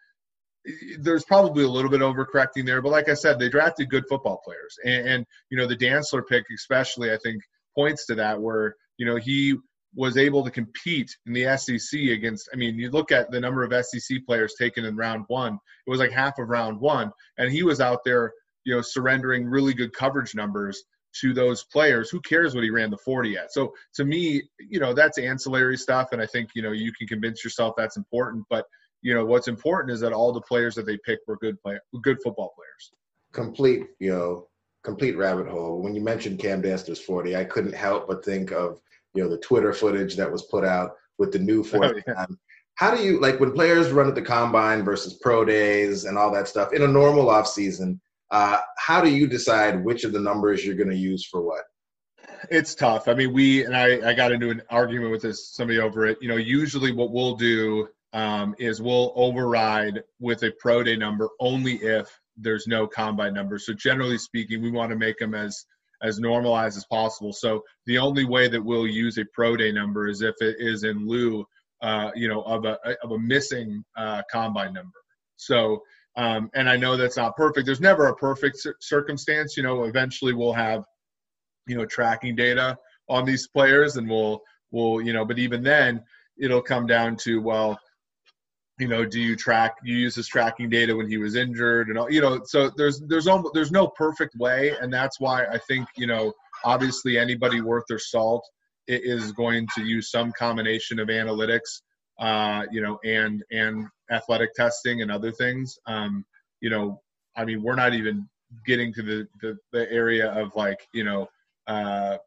there's 0.98 1.24
probably 1.24 1.64
a 1.64 1.68
little 1.68 1.90
bit 1.90 2.00
overcorrecting 2.00 2.64
there, 2.64 2.80
but 2.80 2.92
like 2.92 3.08
I 3.08 3.14
said, 3.14 3.38
they 3.38 3.48
drafted 3.48 3.90
good 3.90 4.04
football 4.08 4.40
players, 4.44 4.76
and, 4.84 5.08
and 5.08 5.26
you 5.50 5.58
know 5.58 5.66
the 5.66 5.76
Dantzler 5.76 6.26
pick 6.26 6.44
especially 6.54 7.12
I 7.12 7.18
think 7.22 7.42
points 7.76 8.06
to 8.06 8.14
that 8.16 8.40
where 8.40 8.74
you 8.96 9.06
know 9.06 9.16
he 9.16 9.56
was 9.94 10.16
able 10.16 10.42
to 10.44 10.50
compete 10.50 11.10
in 11.26 11.32
the 11.32 11.56
SEC 11.56 12.00
against. 12.00 12.48
I 12.52 12.56
mean, 12.56 12.76
you 12.76 12.90
look 12.90 13.12
at 13.12 13.30
the 13.30 13.40
number 13.40 13.62
of 13.62 13.84
SEC 13.84 14.18
players 14.26 14.54
taken 14.58 14.84
in 14.84 14.96
round 14.96 15.24
one; 15.28 15.58
it 15.86 15.90
was 15.90 16.00
like 16.00 16.12
half 16.12 16.38
of 16.38 16.48
round 16.48 16.80
one, 16.80 17.12
and 17.38 17.52
he 17.52 17.62
was 17.62 17.80
out 17.80 18.00
there, 18.04 18.32
you 18.64 18.74
know, 18.74 18.80
surrendering 18.82 19.46
really 19.46 19.74
good 19.74 19.92
coverage 19.92 20.34
numbers 20.34 20.82
to 21.20 21.32
those 21.32 21.64
players. 21.64 22.10
Who 22.10 22.20
cares 22.20 22.54
what 22.54 22.64
he 22.64 22.70
ran 22.70 22.90
the 22.90 22.98
40 22.98 23.36
at? 23.36 23.52
So 23.52 23.72
to 23.94 24.04
me, 24.04 24.42
you 24.58 24.80
know, 24.80 24.94
that's 24.94 25.18
ancillary 25.18 25.76
stuff. 25.76 26.08
And 26.12 26.20
I 26.20 26.26
think, 26.26 26.50
you 26.54 26.62
know, 26.62 26.72
you 26.72 26.92
can 26.92 27.06
convince 27.06 27.44
yourself 27.44 27.74
that's 27.76 27.96
important. 27.96 28.44
But, 28.50 28.66
you 29.02 29.14
know, 29.14 29.24
what's 29.24 29.48
important 29.48 29.92
is 29.92 30.00
that 30.00 30.12
all 30.12 30.32
the 30.32 30.40
players 30.40 30.74
that 30.74 30.86
they 30.86 30.98
picked 30.98 31.26
were 31.28 31.36
good 31.38 31.60
play 31.62 31.78
good 32.02 32.18
football 32.22 32.52
players. 32.56 32.92
Complete, 33.32 33.86
you 33.98 34.12
know, 34.12 34.48
complete 34.82 35.16
rabbit 35.16 35.48
hole. 35.48 35.82
When 35.82 35.94
you 35.94 36.00
mentioned 36.00 36.38
Cam 36.38 36.62
Dantzler's 36.62 37.00
40, 37.00 37.36
I 37.36 37.44
couldn't 37.44 37.74
help 37.74 38.06
but 38.06 38.24
think 38.24 38.52
of, 38.52 38.80
you 39.14 39.22
know, 39.22 39.30
the 39.30 39.38
Twitter 39.38 39.72
footage 39.72 40.16
that 40.16 40.30
was 40.30 40.42
put 40.42 40.64
out 40.64 40.92
with 41.18 41.32
the 41.32 41.38
new 41.38 41.64
40 41.64 41.88
oh, 41.88 42.00
yeah. 42.06 42.14
Um, 42.14 42.38
how 42.76 42.94
do 42.94 43.02
you 43.02 43.20
like 43.20 43.38
when 43.38 43.52
players 43.52 43.90
run 43.90 44.08
at 44.08 44.16
the 44.16 44.22
combine 44.22 44.84
versus 44.84 45.14
pro 45.14 45.44
days 45.44 46.04
and 46.04 46.18
all 46.18 46.32
that 46.32 46.48
stuff 46.48 46.72
in 46.72 46.82
a 46.82 46.88
normal 46.88 47.30
off 47.30 47.46
season? 47.46 48.00
Uh, 48.34 48.58
how 48.78 49.00
do 49.00 49.08
you 49.14 49.28
decide 49.28 49.84
which 49.84 50.02
of 50.02 50.12
the 50.12 50.18
numbers 50.18 50.66
you're 50.66 50.74
going 50.74 50.90
to 50.90 50.96
use 50.96 51.24
for 51.24 51.40
what? 51.40 51.62
It's 52.50 52.74
tough. 52.74 53.06
I 53.06 53.14
mean, 53.14 53.32
we 53.32 53.64
and 53.64 53.76
I, 53.76 54.10
I 54.10 54.12
got 54.12 54.32
into 54.32 54.50
an 54.50 54.60
argument 54.70 55.12
with 55.12 55.22
this 55.22 55.54
somebody 55.54 55.78
over 55.78 56.04
it. 56.06 56.18
You 56.20 56.26
know, 56.26 56.36
usually 56.36 56.90
what 56.90 57.12
we'll 57.12 57.36
do 57.36 57.86
um, 58.12 58.56
is 58.58 58.82
we'll 58.82 59.12
override 59.14 60.02
with 60.18 60.42
a 60.42 60.50
pro 60.58 60.82
day 60.82 60.96
number 60.96 61.28
only 61.38 61.74
if 61.74 62.08
there's 62.36 62.66
no 62.66 62.88
combine 62.88 63.34
number. 63.34 63.56
So 63.56 63.72
generally 63.72 64.18
speaking, 64.18 64.60
we 64.60 64.72
want 64.72 64.90
to 64.90 64.96
make 64.96 65.18
them 65.18 65.36
as 65.36 65.64
as 66.02 66.18
normalized 66.18 66.76
as 66.76 66.86
possible. 66.86 67.32
So 67.32 67.62
the 67.86 67.98
only 67.98 68.24
way 68.24 68.48
that 68.48 68.60
we'll 68.60 68.88
use 68.88 69.16
a 69.16 69.24
pro 69.32 69.56
day 69.56 69.70
number 69.70 70.08
is 70.08 70.22
if 70.22 70.34
it 70.40 70.56
is 70.58 70.82
in 70.82 71.06
lieu, 71.06 71.46
uh, 71.82 72.10
you 72.16 72.26
know, 72.26 72.42
of 72.42 72.64
a 72.64 72.80
of 73.04 73.12
a 73.12 73.18
missing 73.18 73.84
uh, 73.96 74.22
combine 74.28 74.72
number. 74.72 74.98
So 75.36 75.82
um, 76.16 76.50
and 76.54 76.68
I 76.68 76.76
know 76.76 76.96
that's 76.96 77.16
not 77.16 77.36
perfect. 77.36 77.66
There's 77.66 77.80
never 77.80 78.06
a 78.06 78.14
perfect 78.14 78.66
circumstance. 78.80 79.56
You 79.56 79.62
know, 79.62 79.84
eventually 79.84 80.32
we'll 80.32 80.52
have, 80.52 80.84
you 81.66 81.76
know, 81.76 81.86
tracking 81.86 82.36
data 82.36 82.78
on 83.08 83.24
these 83.24 83.48
players, 83.48 83.96
and 83.96 84.08
we'll 84.08 84.42
we'll 84.70 85.00
you 85.00 85.12
know, 85.12 85.24
but 85.24 85.38
even 85.38 85.62
then, 85.62 86.02
it'll 86.38 86.62
come 86.62 86.86
down 86.86 87.16
to 87.16 87.40
well, 87.40 87.78
you 88.78 88.88
know, 88.88 89.04
do 89.04 89.20
you 89.20 89.36
track? 89.36 89.76
You 89.82 89.96
use 89.96 90.14
his 90.14 90.28
tracking 90.28 90.68
data 90.68 90.94
when 90.94 91.08
he 91.08 91.18
was 91.18 91.34
injured, 91.34 91.88
and 91.88 91.98
all, 91.98 92.10
you 92.10 92.20
know, 92.20 92.40
so 92.44 92.70
there's 92.76 93.00
there's 93.08 93.26
almost 93.26 93.54
there's 93.54 93.72
no 93.72 93.88
perfect 93.88 94.36
way, 94.36 94.74
and 94.80 94.92
that's 94.92 95.18
why 95.18 95.46
I 95.46 95.58
think 95.58 95.88
you 95.96 96.06
know, 96.06 96.32
obviously 96.64 97.18
anybody 97.18 97.60
worth 97.60 97.84
their 97.88 97.98
salt 97.98 98.44
is 98.86 99.32
going 99.32 99.66
to 99.74 99.82
use 99.82 100.10
some 100.10 100.30
combination 100.32 100.98
of 100.98 101.08
analytics 101.08 101.80
uh, 102.18 102.64
you 102.70 102.80
know, 102.80 102.98
and 103.04 103.42
and 103.50 103.86
athletic 104.10 104.54
testing 104.54 105.02
and 105.02 105.10
other 105.10 105.32
things. 105.32 105.78
Um, 105.86 106.24
you 106.60 106.70
know, 106.70 107.00
I 107.36 107.44
mean, 107.44 107.62
we're 107.62 107.74
not 107.74 107.94
even 107.94 108.28
getting 108.66 108.92
to 108.94 109.02
the 109.02 109.28
the, 109.40 109.56
the 109.72 109.90
area 109.90 110.30
of 110.30 110.54
like 110.54 110.86
you 110.92 111.04
know 111.04 111.28
uh, 111.66 112.18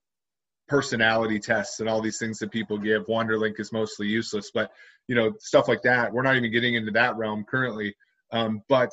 personality 0.68 1.40
tests 1.40 1.80
and 1.80 1.90
all 1.90 2.02
these 2.02 2.18
things 2.18 2.40
that 2.40 2.52
people 2.52 2.78
give. 2.78 3.06
Wonderlic 3.08 3.60
is 3.60 3.72
mostly 3.72 4.08
useless, 4.08 4.52
but 4.54 4.72
you 5.08 5.16
know 5.16 5.34
stuff 5.40 5.68
like 5.68 5.82
that. 5.84 6.12
We're 6.12 6.24
not 6.24 6.36
even 6.36 6.52
getting 6.52 6.76
into 6.76 6.92
that 6.92 7.18
realm 7.18 7.46
currently. 7.50 7.96
Um, 8.32 8.62
but 8.68 8.92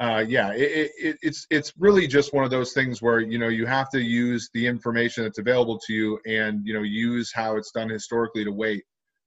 uh, 0.00 0.24
yeah, 0.26 0.52
it, 0.52 0.90
it, 0.98 1.16
it's 1.22 1.46
it's 1.50 1.72
really 1.78 2.06
just 2.06 2.34
one 2.34 2.44
of 2.44 2.50
those 2.50 2.72
things 2.72 3.00
where 3.00 3.20
you 3.20 3.38
know 3.38 3.48
you 3.48 3.64
have 3.66 3.90
to 3.90 4.00
use 4.00 4.50
the 4.52 4.66
information 4.66 5.22
that's 5.22 5.38
available 5.38 5.78
to 5.86 5.92
you 5.92 6.18
and 6.26 6.66
you 6.66 6.74
know 6.74 6.82
use 6.82 7.32
how 7.32 7.56
it's 7.56 7.70
done 7.70 7.88
historically 7.88 8.44
to 8.44 8.50
weight 8.50 8.84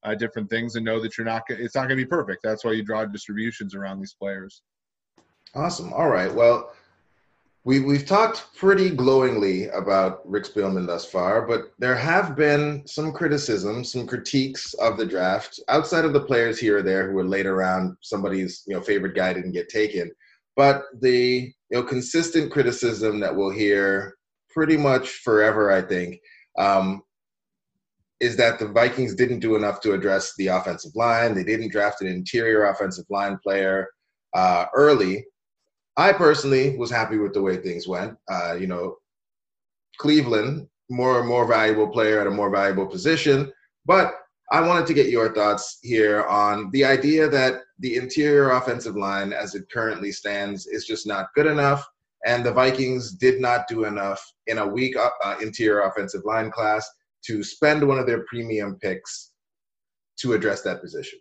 uh, 0.08 0.16
different 0.16 0.50
things 0.50 0.76
and 0.76 0.86
know 0.86 1.00
that 1.02 1.18
you're 1.18 1.26
not 1.26 1.44
it's 1.50 1.76
not 1.76 1.82
going 1.82 1.98
to 1.98 2.04
be 2.04 2.06
perfect. 2.06 2.42
That's 2.44 2.64
why 2.64 2.72
you 2.72 2.84
draw 2.84 3.06
distributions 3.06 3.76
around 3.76 4.00
these 4.00 4.14
players. 4.14 4.62
Awesome. 5.54 5.92
All 5.94 6.10
right. 6.10 6.34
Well, 6.34 6.72
we 7.66 7.82
we've 7.82 8.06
talked 8.06 8.56
pretty 8.56 8.90
glowingly 8.90 9.68
about 9.70 10.22
Rick 10.30 10.46
Spielman 10.46 10.88
thus 10.88 11.06
far, 11.06 11.46
but 11.46 11.74
there 11.78 11.96
have 11.96 12.36
been 12.36 12.84
some 12.86 13.12
criticisms, 13.12 13.92
some 13.92 14.08
critiques 14.08 14.74
of 14.76 14.98
the 14.98 15.06
draft 15.06 15.60
outside 15.68 16.06
of 16.06 16.14
the 16.14 16.22
players 16.22 16.58
here 16.58 16.78
or 16.78 16.82
there 16.82 17.08
who 17.08 17.16
were 17.16 17.28
laid 17.28 17.46
around 17.46 17.98
somebody's 18.02 18.64
you 18.68 18.74
know 18.74 18.82
favorite 18.82 19.16
guy 19.16 19.34
didn't 19.34 19.52
get 19.52 19.68
taken. 19.68 20.10
But 20.56 20.84
the 21.02 21.54
you 21.70 21.78
know 21.78 21.84
consistent 21.84 22.52
criticism 22.52 23.20
that 23.20 23.36
we'll 23.36 23.52
hear 23.52 24.16
pretty 24.50 24.78
much 24.78 25.10
forever, 25.10 25.70
I 25.70 25.82
think, 25.82 26.20
um, 26.58 27.04
is 28.19 28.36
that 28.38 28.57
the 28.59 28.67
Vikings 28.67 29.13
didn't 29.13 29.39
do 29.39 29.55
enough 29.55 29.79
to 29.81 29.93
address 29.93 30.33
the 30.38 30.47
offensive 30.47 30.95
line. 30.95 31.36
They 31.36 31.43
didn't 31.43 31.71
draft 31.71 32.01
an 32.01 32.07
interior 32.07 32.65
offensive 32.65 33.05
line 33.09 33.38
player 33.43 33.89
uh, 34.33 34.65
early. 34.74 35.25
I 35.97 36.13
personally 36.13 36.77
was 36.77 36.91
happy 36.91 37.17
with 37.17 37.33
the 37.33 37.41
way 37.41 37.57
things 37.57 37.88
went. 37.88 38.17
Uh, 38.29 38.55
you 38.59 38.67
know, 38.67 38.97
Cleveland, 39.97 40.67
more 40.89 41.24
more 41.24 41.45
valuable 41.45 41.88
player 41.88 42.19
at 42.19 42.27
a 42.27 42.31
more 42.31 42.50
valuable 42.50 42.86
position. 42.86 43.51
But 43.86 44.15
I 44.51 44.62
wanted 44.62 44.88
to 44.88 44.93
get 44.93 45.09
your 45.09 45.33
thoughts 45.33 45.79
here 45.81 46.24
on 46.24 46.71
the 46.71 46.86
idea 46.86 47.27
that 47.29 47.62
the 47.79 47.97
interior 47.97 48.51
offensive 48.51 48.95
line, 48.95 49.33
as 49.33 49.55
it 49.55 49.69
currently 49.69 50.12
stands, 50.12 50.67
is 50.67 50.86
just 50.86 51.05
not 51.05 51.33
good 51.36 51.47
enough. 51.47 51.86
And 52.25 52.45
the 52.45 52.53
Vikings 52.53 53.12
did 53.12 53.41
not 53.41 53.67
do 53.67 53.83
enough 53.83 54.24
in 54.47 54.57
a 54.57 54.67
weak 54.67 54.95
uh, 54.97 55.36
interior 55.41 55.81
offensive 55.81 56.24
line 56.25 56.50
class 56.50 56.89
to 57.25 57.43
spend 57.43 57.88
one 57.88 58.00
of 58.00 58.07
their 58.07 58.24
premium 58.24 58.77
picks 58.81 59.31
to 60.19 60.33
address 60.33 60.62
that 60.63 60.81
position. 60.81 61.19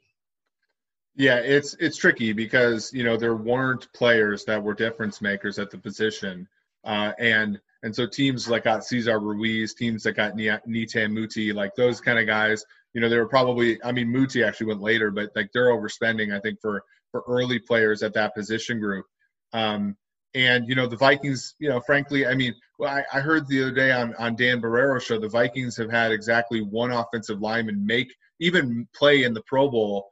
Yeah, 1.17 1.37
it's 1.37 1.75
it's 1.81 1.97
tricky 1.97 2.33
because 2.33 2.93
you 2.93 3.03
know 3.03 3.17
there 3.17 3.37
weren't 3.37 3.91
players 3.95 4.45
that 4.45 4.63
were 4.63 4.75
difference 4.75 5.23
makers 5.23 5.59
at 5.59 5.71
the 5.71 5.79
position, 5.79 6.47
uh, 6.85 7.13
and 7.19 7.59
and 7.83 7.95
so 7.95 8.07
teams 8.07 8.49
like 8.49 8.65
got 8.65 8.85
Cesar 8.85 9.19
Ruiz, 9.19 9.75
teams 9.75 10.03
that 10.03 10.13
got 10.13 10.37
Netane 10.37 11.13
Muti, 11.13 11.53
like 11.53 11.75
those 11.75 12.01
kind 12.01 12.19
of 12.19 12.27
guys, 12.27 12.65
you 12.93 13.01
know, 13.01 13.09
they 13.09 13.19
were 13.19 13.29
probably. 13.29 13.83
I 13.83 13.93
mean, 13.93 14.11
Muti 14.11 14.43
actually 14.43 14.69
went 14.69 14.81
later, 14.81 15.11
but 15.11 15.31
like 15.35 15.51
they're 15.53 15.71
overspending, 15.71 16.35
I 16.35 16.41
think, 16.41 16.61
for 16.61 16.83
for 17.13 17.23
early 17.29 17.59
players 17.59 18.03
at 18.03 18.15
that 18.15 18.35
position 18.35 18.81
group. 18.81 19.07
Um, 19.53 19.97
and 20.37 20.69
you 20.69 20.75
know 20.75 20.87
the 20.87 20.97
Vikings, 20.97 21.55
you 21.59 21.69
know, 21.69 21.81
frankly, 21.81 22.27
I 22.27 22.35
mean, 22.35 22.55
I, 22.85 23.03
I 23.13 23.21
heard 23.21 23.49
the 23.49 23.63
other 23.63 23.73
day 23.73 23.91
on 23.91 24.15
on 24.17 24.37
Dan 24.37 24.61
Barreiro 24.61 25.03
show 25.03 25.19
the 25.19 25.29
Vikings 25.29 25.77
have 25.79 25.91
had 25.91 26.13
exactly 26.13 26.61
one 26.61 26.93
offensive 26.93 27.41
lineman 27.41 27.85
make 27.85 28.15
even 28.39 28.87
play 28.95 29.25
in 29.25 29.33
the 29.33 29.43
Pro 29.47 29.69
Bowl 29.71 30.11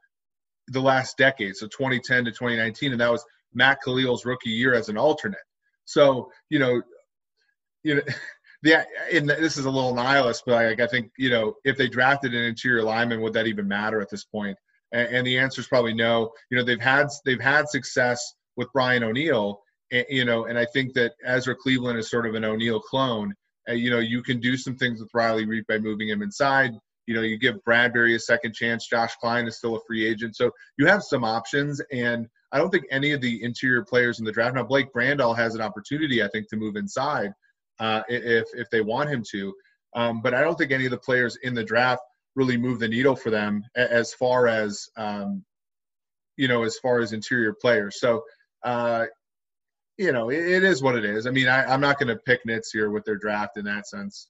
the 0.69 0.81
last 0.81 1.15
decade, 1.17 1.55
so 1.55 1.67
2010 1.67 2.25
to 2.25 2.31
2019, 2.31 2.91
and 2.91 2.99
that 2.99 3.11
was 3.11 3.23
Matt 3.53 3.77
Kalil's 3.85 4.25
rookie 4.25 4.49
year 4.49 4.73
as 4.73 4.89
an 4.89 4.97
alternate. 4.97 5.37
So 5.85 6.31
you 6.49 6.59
know, 6.59 6.81
you 7.83 7.95
know. 7.95 8.01
Yeah, 8.63 8.83
and 9.13 9.29
this 9.29 9.57
is 9.57 9.65
a 9.65 9.69
little 9.69 9.93
nihilist, 9.93 10.41
but 10.47 10.55
I, 10.55 10.83
I 10.83 10.87
think 10.87 11.11
you 11.19 11.29
know 11.29 11.53
if 11.65 11.77
they 11.77 11.87
drafted 11.87 12.33
an 12.33 12.41
interior 12.41 12.81
lineman, 12.81 13.21
would 13.21 13.33
that 13.33 13.45
even 13.45 13.67
matter 13.67 14.01
at 14.01 14.09
this 14.09 14.23
point? 14.23 14.57
And, 14.91 15.07
and 15.17 15.27
the 15.27 15.37
answer 15.37 15.61
is 15.61 15.67
probably 15.67 15.93
no. 15.93 16.31
You 16.49 16.57
know, 16.57 16.63
they've 16.63 16.81
had 16.81 17.09
they've 17.25 17.39
had 17.39 17.69
success 17.69 18.33
with 18.55 18.67
Brian 18.73 19.03
O'Neill, 19.03 19.61
you 20.09 20.25
know, 20.25 20.45
and 20.45 20.57
I 20.57 20.65
think 20.65 20.93
that 20.93 21.13
Ezra 21.23 21.55
Cleveland 21.55 21.99
is 21.99 22.09
sort 22.09 22.25
of 22.25 22.35
an 22.35 22.43
O'Neill 22.43 22.79
clone. 22.79 23.33
Uh, 23.67 23.73
you 23.73 23.89
know, 23.89 23.99
you 23.99 24.21
can 24.21 24.39
do 24.39 24.57
some 24.57 24.75
things 24.75 24.99
with 24.99 25.09
Riley 25.13 25.45
Reiff 25.45 25.65
by 25.67 25.77
moving 25.77 26.09
him 26.09 26.21
inside. 26.21 26.71
You 27.07 27.15
know, 27.15 27.21
you 27.21 27.37
give 27.37 27.63
Bradbury 27.63 28.15
a 28.15 28.19
second 28.19 28.53
chance. 28.53 28.87
Josh 28.87 29.15
Kline 29.21 29.47
is 29.47 29.57
still 29.57 29.75
a 29.75 29.79
free 29.87 30.05
agent, 30.05 30.35
so 30.35 30.51
you 30.77 30.87
have 30.87 31.03
some 31.03 31.23
options. 31.23 31.81
And 31.91 32.27
I 32.51 32.57
don't 32.57 32.71
think 32.71 32.85
any 32.89 33.11
of 33.11 33.21
the 33.21 33.43
interior 33.43 33.83
players 33.83 34.19
in 34.19 34.25
the 34.25 34.31
draft 34.31 34.55
now. 34.55 34.63
Blake 34.63 34.91
Brandel 34.93 35.35
has 35.35 35.55
an 35.55 35.61
opportunity, 35.61 36.23
I 36.23 36.27
think, 36.29 36.49
to 36.49 36.57
move 36.57 36.75
inside 36.75 37.31
uh, 37.79 38.01
if 38.07 38.47
if 38.53 38.69
they 38.71 38.81
want 38.81 39.09
him 39.09 39.23
to. 39.31 39.53
Um, 39.95 40.21
but 40.21 40.33
I 40.33 40.41
don't 40.41 40.57
think 40.57 40.71
any 40.71 40.85
of 40.85 40.91
the 40.91 40.97
players 40.97 41.37
in 41.43 41.53
the 41.53 41.63
draft 41.63 42.01
really 42.35 42.57
move 42.57 42.79
the 42.79 42.87
needle 42.87 43.15
for 43.15 43.29
them 43.29 43.63
as 43.75 44.13
far 44.13 44.47
as 44.47 44.89
um, 44.97 45.43
you 46.37 46.47
know, 46.47 46.63
as 46.63 46.77
far 46.79 46.99
as 46.99 47.13
interior 47.13 47.53
players. 47.53 47.99
So 47.99 48.23
uh, 48.63 49.05
you 49.97 50.11
know, 50.11 50.29
it, 50.29 50.45
it 50.45 50.63
is 50.63 50.81
what 50.81 50.95
it 50.95 51.05
is. 51.05 51.27
I 51.27 51.31
mean, 51.31 51.47
I, 51.47 51.65
I'm 51.65 51.81
not 51.81 51.99
going 51.99 52.09
to 52.09 52.21
pick 52.25 52.45
nits 52.45 52.71
here 52.71 52.89
with 52.89 53.05
their 53.05 53.17
draft 53.17 53.57
in 53.57 53.65
that 53.65 53.87
sense. 53.87 54.29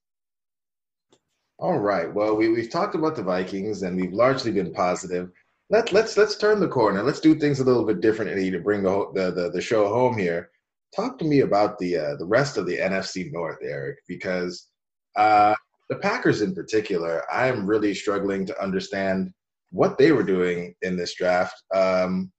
All 1.58 1.80
right. 1.80 2.14
Well, 2.14 2.36
we, 2.36 2.50
we've 2.50 2.70
talked 2.70 2.96
about 2.96 3.16
the 3.16 3.24
Vikings 3.24 3.84
and 3.84 3.96
we've 3.96 4.14
largely 4.14 4.52
been 4.52 4.74
positive. 4.74 5.32
Let, 5.70 5.92
let's 5.92 6.16
let's 6.16 6.38
turn 6.38 6.60
the 6.60 6.68
corner. 6.68 7.02
Let's 7.02 7.20
do 7.20 7.34
things 7.34 7.60
a 7.60 7.64
little 7.64 7.86
bit 7.86 8.02
differently 8.02 8.52
to 8.52 8.60
bring 8.60 8.84
the 8.84 9.10
the, 9.14 9.32
the, 9.32 9.50
the 9.52 9.62
show 9.62 9.88
home 9.88 10.18
here. 10.18 10.50
Talk 10.96 11.18
to 11.20 11.26
me 11.26 11.40
about 11.40 11.80
the 11.80 11.98
uh, 11.98 12.16
the 12.18 12.26
rest 12.26 12.58
of 12.58 12.68
the 12.68 12.78
NFC 12.78 13.32
North, 13.32 13.58
Eric, 13.64 13.98
because 14.08 14.68
uh, 15.16 15.56
the 15.90 15.96
Packers 15.96 16.42
in 16.42 16.54
particular, 16.54 17.24
I 17.32 17.48
am 17.48 17.66
really 17.66 17.96
struggling 17.96 18.46
to 18.46 18.62
understand 18.62 19.32
what 19.72 19.98
they 19.98 20.12
were 20.12 20.24
doing 20.24 20.76
in 20.84 20.98
this 20.98 21.16
draft. 21.16 21.56
Um, 21.74 22.32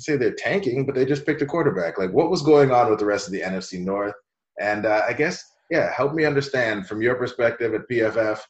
say 0.00 0.16
they're 0.16 0.32
tanking, 0.32 0.86
but 0.86 0.94
they 0.94 1.04
just 1.04 1.26
picked 1.26 1.42
a 1.42 1.46
quarterback. 1.46 1.98
Like, 1.98 2.12
what 2.12 2.30
was 2.30 2.42
going 2.42 2.70
on 2.70 2.90
with 2.90 2.98
the 2.98 3.04
rest 3.04 3.26
of 3.26 3.32
the 3.32 3.40
NFC 3.40 3.80
North? 3.80 4.14
And 4.60 4.86
uh, 4.86 5.02
I 5.06 5.12
guess, 5.12 5.44
yeah, 5.70 5.92
help 5.92 6.14
me 6.14 6.24
understand 6.24 6.86
from 6.86 7.02
your 7.02 7.14
perspective 7.14 7.74
at 7.74 7.88
PFF 7.90 8.40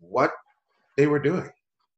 what 0.00 0.32
they 0.96 1.06
were 1.06 1.18
doing. 1.18 1.50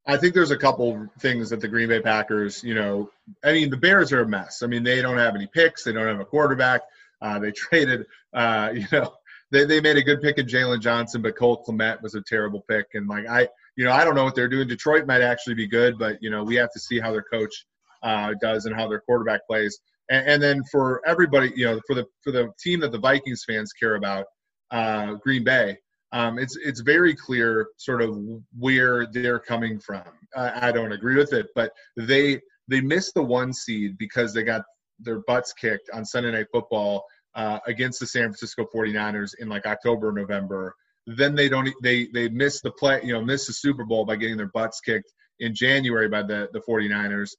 I 0.06 0.16
think 0.16 0.32
there's 0.34 0.50
a 0.50 0.56
couple 0.56 1.06
things 1.20 1.50
that 1.50 1.60
the 1.60 1.68
Green 1.68 1.88
Bay 1.88 2.00
Packers, 2.00 2.64
you 2.64 2.74
know, 2.74 3.10
I 3.44 3.52
mean, 3.52 3.68
the 3.68 3.76
Bears 3.76 4.10
are 4.10 4.22
a 4.22 4.26
mess. 4.26 4.62
I 4.62 4.66
mean, 4.66 4.82
they 4.82 5.02
don't 5.02 5.18
have 5.18 5.34
any 5.34 5.46
picks, 5.46 5.84
they 5.84 5.92
don't 5.92 6.06
have 6.06 6.20
a 6.20 6.24
quarterback. 6.24 6.80
Uh, 7.20 7.38
they 7.38 7.52
traded, 7.52 8.06
uh, 8.32 8.70
you 8.74 8.86
know, 8.90 9.12
they, 9.50 9.64
they 9.64 9.80
made 9.80 9.96
a 9.96 10.02
good 10.02 10.22
pick 10.22 10.38
in 10.38 10.46
Jaylon 10.46 10.80
Johnson, 10.80 11.22
but 11.22 11.36
Cole 11.36 11.62
Kmet 11.66 12.02
was 12.02 12.14
a 12.14 12.22
terrible 12.22 12.64
pick. 12.68 12.86
And 12.94 13.06
like 13.08 13.26
I, 13.28 13.48
you 13.76 13.84
know, 13.84 13.92
I 13.92 14.04
don't 14.04 14.14
know 14.14 14.24
what 14.24 14.34
they're 14.34 14.48
doing. 14.48 14.66
Detroit 14.66 15.06
might 15.06 15.22
actually 15.22 15.54
be 15.54 15.66
good, 15.66 15.98
but 15.98 16.22
you 16.22 16.30
know, 16.30 16.42
we 16.42 16.56
have 16.56 16.72
to 16.72 16.80
see 16.80 16.98
how 16.98 17.12
their 17.12 17.24
coach 17.30 17.66
uh, 18.02 18.34
does 18.40 18.66
and 18.66 18.74
how 18.74 18.88
their 18.88 19.00
quarterback 19.00 19.40
plays. 19.46 19.78
And, 20.10 20.26
and, 20.26 20.42
then 20.42 20.62
for 20.70 21.02
everybody, 21.06 21.52
you 21.54 21.66
know, 21.66 21.80
for 21.86 21.94
the 21.94 22.06
for 22.22 22.32
the 22.32 22.50
team 22.62 22.80
that 22.80 22.92
the 22.92 22.98
Vikings 22.98 23.44
fans 23.46 23.72
care 23.72 23.96
about, 23.96 24.24
uh, 24.70 25.14
Green 25.14 25.44
Bay, 25.44 25.76
um, 26.12 26.38
it's 26.38 26.56
it's 26.56 26.80
very 26.80 27.14
clear 27.14 27.68
sort 27.76 28.00
of 28.00 28.18
where 28.58 29.06
they're 29.06 29.38
coming 29.38 29.78
from. 29.78 30.04
I 30.36 30.72
don't 30.72 30.92
agree 30.92 31.16
with 31.16 31.32
it, 31.32 31.48
but 31.54 31.72
they 31.96 32.40
they 32.68 32.80
missed 32.80 33.14
the 33.14 33.22
one 33.22 33.52
seed 33.52 33.98
because 33.98 34.32
they 34.32 34.42
got 34.42 34.62
their 34.98 35.20
butts 35.26 35.52
kicked 35.52 35.90
on 35.92 36.04
Sunday 36.04 36.32
Night 36.32 36.46
Football 36.52 37.04
uh, 37.34 37.58
against 37.66 38.00
the 38.00 38.06
San 38.06 38.24
Francisco 38.24 38.66
49ers 38.74 39.32
in 39.38 39.48
like 39.48 39.66
October, 39.66 40.12
November. 40.12 40.74
Then 41.06 41.34
they 41.34 41.48
don't 41.48 41.72
they 41.82 42.08
they 42.12 42.28
miss 42.28 42.60
the 42.60 42.72
play, 42.72 43.00
you 43.02 43.12
know, 43.12 43.22
miss 43.22 43.46
the 43.46 43.52
Super 43.52 43.84
Bowl 43.84 44.04
by 44.04 44.16
getting 44.16 44.36
their 44.36 44.50
butts 44.52 44.80
kicked 44.80 45.12
in 45.40 45.54
January 45.54 46.08
by 46.08 46.22
the 46.22 46.48
the 46.52 46.60
49ers 46.60 47.30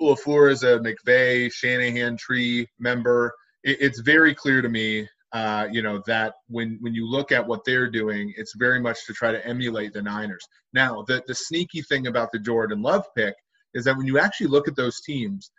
LaFleur 0.00 0.50
is 0.50 0.62
a 0.62 0.78
McVay, 0.78 1.52
Shanahan 1.52 2.16
tree 2.16 2.66
member. 2.78 3.32
It, 3.64 3.78
it's 3.80 4.00
very 4.00 4.34
clear 4.34 4.62
to 4.62 4.68
me, 4.68 5.08
uh, 5.32 5.68
you 5.70 5.82
know, 5.82 6.02
that 6.06 6.34
when 6.48 6.78
when 6.80 6.94
you 6.94 7.06
look 7.08 7.32
at 7.32 7.46
what 7.46 7.64
they're 7.64 7.90
doing, 7.90 8.32
it's 8.36 8.54
very 8.56 8.80
much 8.80 9.06
to 9.06 9.12
try 9.12 9.32
to 9.32 9.46
emulate 9.46 9.92
the 9.92 10.02
Niners. 10.02 10.46
Now, 10.72 11.04
the 11.06 11.22
the 11.26 11.34
sneaky 11.34 11.82
thing 11.82 12.06
about 12.06 12.30
the 12.32 12.38
Jordan 12.38 12.82
Love 12.82 13.04
pick 13.16 13.34
is 13.74 13.84
that 13.84 13.96
when 13.96 14.06
you 14.06 14.18
actually 14.18 14.48
look 14.48 14.68
at 14.68 14.76
those 14.76 15.00
teams, 15.00 15.50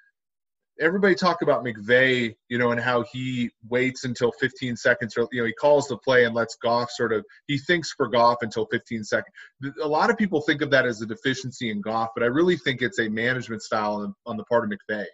everybody 0.79 1.15
talk 1.15 1.41
about 1.41 1.63
McVay, 1.63 2.35
you 2.49 2.57
know, 2.57 2.71
and 2.71 2.79
how 2.79 3.03
he 3.11 3.49
waits 3.69 4.03
until 4.03 4.31
15 4.39 4.75
seconds, 4.75 5.17
or 5.17 5.27
you 5.31 5.41
know, 5.41 5.45
he 5.45 5.53
calls 5.53 5.87
the 5.87 5.97
play 5.97 6.25
and 6.25 6.33
lets 6.33 6.55
Goff 6.55 6.89
sort 6.91 7.13
of 7.13 7.25
he 7.47 7.57
thinks 7.57 7.91
for 7.91 8.07
Goff 8.07 8.37
until 8.41 8.65
15 8.71 9.03
seconds. 9.03 9.33
A 9.81 9.87
lot 9.87 10.09
of 10.09 10.17
people 10.17 10.41
think 10.41 10.61
of 10.61 10.71
that 10.71 10.85
as 10.85 11.01
a 11.01 11.05
deficiency 11.05 11.69
in 11.69 11.81
Goff, 11.81 12.09
but 12.15 12.23
I 12.23 12.27
really 12.27 12.57
think 12.57 12.81
it's 12.81 12.99
a 12.99 13.09
management 13.09 13.61
style 13.61 13.95
on, 13.95 14.15
on 14.25 14.37
the 14.37 14.43
part 14.45 14.63
of 14.63 14.69
McVay. 14.69 15.05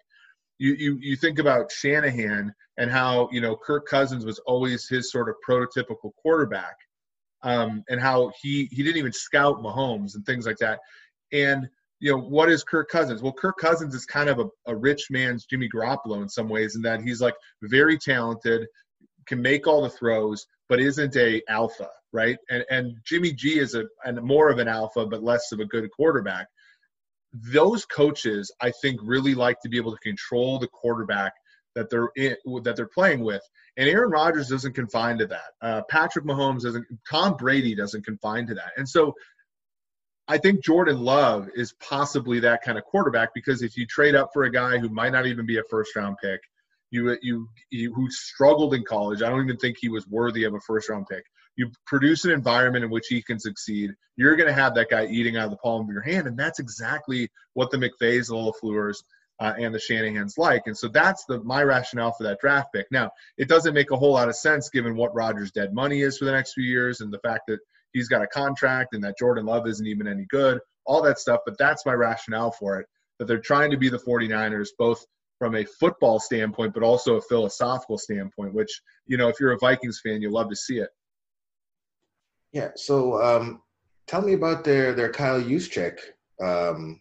You, 0.58 0.74
you 0.74 0.98
you 1.00 1.16
think 1.16 1.38
about 1.38 1.70
Shanahan 1.70 2.52
and 2.78 2.90
how 2.90 3.28
you 3.30 3.40
know 3.40 3.56
Kirk 3.56 3.86
Cousins 3.86 4.24
was 4.24 4.40
always 4.40 4.88
his 4.88 5.10
sort 5.10 5.28
of 5.28 5.36
prototypical 5.48 6.10
quarterback, 6.20 6.74
um, 7.42 7.84
and 7.88 8.00
how 8.00 8.32
he 8.42 8.68
he 8.72 8.82
didn't 8.82 8.98
even 8.98 9.12
scout 9.12 9.62
Mahomes 9.62 10.14
and 10.14 10.24
things 10.26 10.46
like 10.46 10.58
that, 10.58 10.80
and 11.32 11.68
you 12.00 12.12
know, 12.12 12.18
what 12.18 12.50
is 12.50 12.62
Kirk 12.62 12.88
Cousins? 12.88 13.22
Well, 13.22 13.32
Kirk 13.32 13.56
Cousins 13.58 13.94
is 13.94 14.06
kind 14.06 14.28
of 14.28 14.38
a, 14.38 14.46
a 14.66 14.76
rich 14.76 15.06
man's 15.10 15.46
Jimmy 15.46 15.68
Garoppolo 15.68 16.22
in 16.22 16.28
some 16.28 16.48
ways, 16.48 16.76
in 16.76 16.82
that 16.82 17.02
he's 17.02 17.20
like 17.20 17.34
very 17.62 17.98
talented, 17.98 18.66
can 19.26 19.42
make 19.42 19.66
all 19.66 19.82
the 19.82 19.90
throws, 19.90 20.46
but 20.68 20.80
isn't 20.80 21.16
a 21.16 21.42
alpha, 21.48 21.88
right? 22.12 22.38
And 22.50 22.64
and 22.70 22.96
Jimmy 23.04 23.32
G 23.32 23.58
is 23.58 23.74
a 23.74 23.84
and 24.04 24.20
more 24.22 24.48
of 24.48 24.58
an 24.58 24.68
alpha, 24.68 25.06
but 25.06 25.22
less 25.22 25.52
of 25.52 25.60
a 25.60 25.66
good 25.66 25.88
quarterback. 25.90 26.46
Those 27.32 27.84
coaches, 27.84 28.52
I 28.60 28.72
think, 28.80 29.00
really 29.02 29.34
like 29.34 29.60
to 29.60 29.68
be 29.68 29.76
able 29.76 29.92
to 29.92 29.98
control 29.98 30.58
the 30.58 30.68
quarterback 30.68 31.32
that 31.74 31.90
they're 31.90 32.10
in, 32.16 32.36
that 32.62 32.74
they're 32.76 32.88
playing 32.88 33.20
with. 33.20 33.42
And 33.76 33.88
Aaron 33.88 34.10
Rodgers 34.10 34.48
doesn't 34.48 34.74
confine 34.74 35.18
to 35.18 35.26
that. 35.26 35.50
Uh, 35.60 35.82
Patrick 35.90 36.24
Mahomes 36.24 36.62
doesn't. 36.62 36.86
Tom 37.08 37.36
Brady 37.36 37.74
doesn't 37.74 38.04
confine 38.04 38.46
to 38.46 38.54
that. 38.54 38.72
And 38.76 38.88
so 38.88 39.14
I 40.28 40.36
think 40.36 40.62
Jordan 40.62 41.00
Love 41.00 41.48
is 41.54 41.72
possibly 41.80 42.38
that 42.40 42.62
kind 42.62 42.76
of 42.76 42.84
quarterback 42.84 43.30
because 43.34 43.62
if 43.62 43.76
you 43.76 43.86
trade 43.86 44.14
up 44.14 44.30
for 44.32 44.44
a 44.44 44.52
guy 44.52 44.76
who 44.76 44.90
might 44.90 45.12
not 45.12 45.26
even 45.26 45.46
be 45.46 45.58
a 45.58 45.62
first 45.70 45.96
round 45.96 46.16
pick, 46.22 46.40
you 46.90 47.16
you, 47.22 47.48
you 47.70 47.94
who 47.94 48.10
struggled 48.10 48.74
in 48.74 48.84
college, 48.84 49.22
I 49.22 49.30
don't 49.30 49.42
even 49.42 49.56
think 49.56 49.78
he 49.78 49.88
was 49.88 50.06
worthy 50.06 50.44
of 50.44 50.54
a 50.54 50.60
first 50.60 50.90
round 50.90 51.06
pick. 51.10 51.24
You 51.56 51.70
produce 51.86 52.24
an 52.24 52.30
environment 52.30 52.84
in 52.84 52.90
which 52.90 53.06
he 53.08 53.22
can 53.22 53.38
succeed. 53.38 53.90
You're 54.16 54.36
going 54.36 54.48
to 54.48 54.52
have 54.52 54.74
that 54.74 54.90
guy 54.90 55.06
eating 55.06 55.36
out 55.36 55.46
of 55.46 55.50
the 55.50 55.56
palm 55.56 55.82
of 55.82 55.92
your 55.92 56.02
hand, 56.02 56.26
and 56.26 56.38
that's 56.38 56.60
exactly 56.60 57.30
what 57.54 57.70
the 57.70 57.78
McVays, 57.78 58.28
the 58.28 58.34
LaFleurs, 58.34 59.02
uh, 59.40 59.54
and 59.58 59.74
the 59.74 59.78
Shanahan's 59.78 60.36
like. 60.36 60.62
And 60.66 60.76
so 60.76 60.88
that's 60.88 61.24
the 61.24 61.42
my 61.42 61.62
rationale 61.62 62.12
for 62.12 62.24
that 62.24 62.40
draft 62.40 62.68
pick. 62.74 62.86
Now, 62.90 63.10
it 63.38 63.48
doesn't 63.48 63.74
make 63.74 63.90
a 63.90 63.96
whole 63.96 64.12
lot 64.12 64.28
of 64.28 64.36
sense 64.36 64.68
given 64.68 64.96
what 64.96 65.14
Rodgers' 65.14 65.52
dead 65.52 65.72
money 65.72 66.02
is 66.02 66.18
for 66.18 66.26
the 66.26 66.32
next 66.32 66.52
few 66.52 66.64
years 66.64 67.00
and 67.00 67.12
the 67.12 67.20
fact 67.20 67.42
that 67.48 67.60
he's 67.98 68.08
got 68.08 68.22
a 68.22 68.26
contract 68.28 68.94
and 68.94 69.02
that 69.04 69.18
Jordan 69.18 69.44
Love 69.44 69.66
isn't 69.66 69.86
even 69.86 70.06
any 70.06 70.24
good, 70.30 70.60
all 70.86 71.02
that 71.02 71.18
stuff. 71.18 71.40
But 71.44 71.58
that's 71.58 71.84
my 71.84 71.92
rationale 71.92 72.52
for 72.52 72.80
it 72.80 72.86
that 73.18 73.26
they're 73.26 73.40
trying 73.40 73.70
to 73.70 73.76
be 73.76 73.88
the 73.88 73.98
49ers, 73.98 74.68
both 74.78 75.04
from 75.38 75.56
a 75.56 75.64
football 75.64 76.18
standpoint, 76.18 76.74
but 76.74 76.82
also 76.82 77.16
a 77.16 77.22
philosophical 77.22 77.98
standpoint, 77.98 78.54
which, 78.54 78.80
you 79.06 79.16
know, 79.16 79.28
if 79.28 79.38
you're 79.40 79.52
a 79.52 79.58
Vikings 79.58 80.00
fan, 80.04 80.22
you 80.22 80.30
love 80.30 80.48
to 80.50 80.56
see 80.56 80.78
it. 80.78 80.90
Yeah. 82.52 82.70
So 82.76 83.20
um, 83.22 83.62
tell 84.06 84.22
me 84.22 84.32
about 84.32 84.64
their, 84.64 84.94
their 84.94 85.10
Kyle 85.10 85.40
Juszczyk 85.40 85.98
um, 86.40 87.00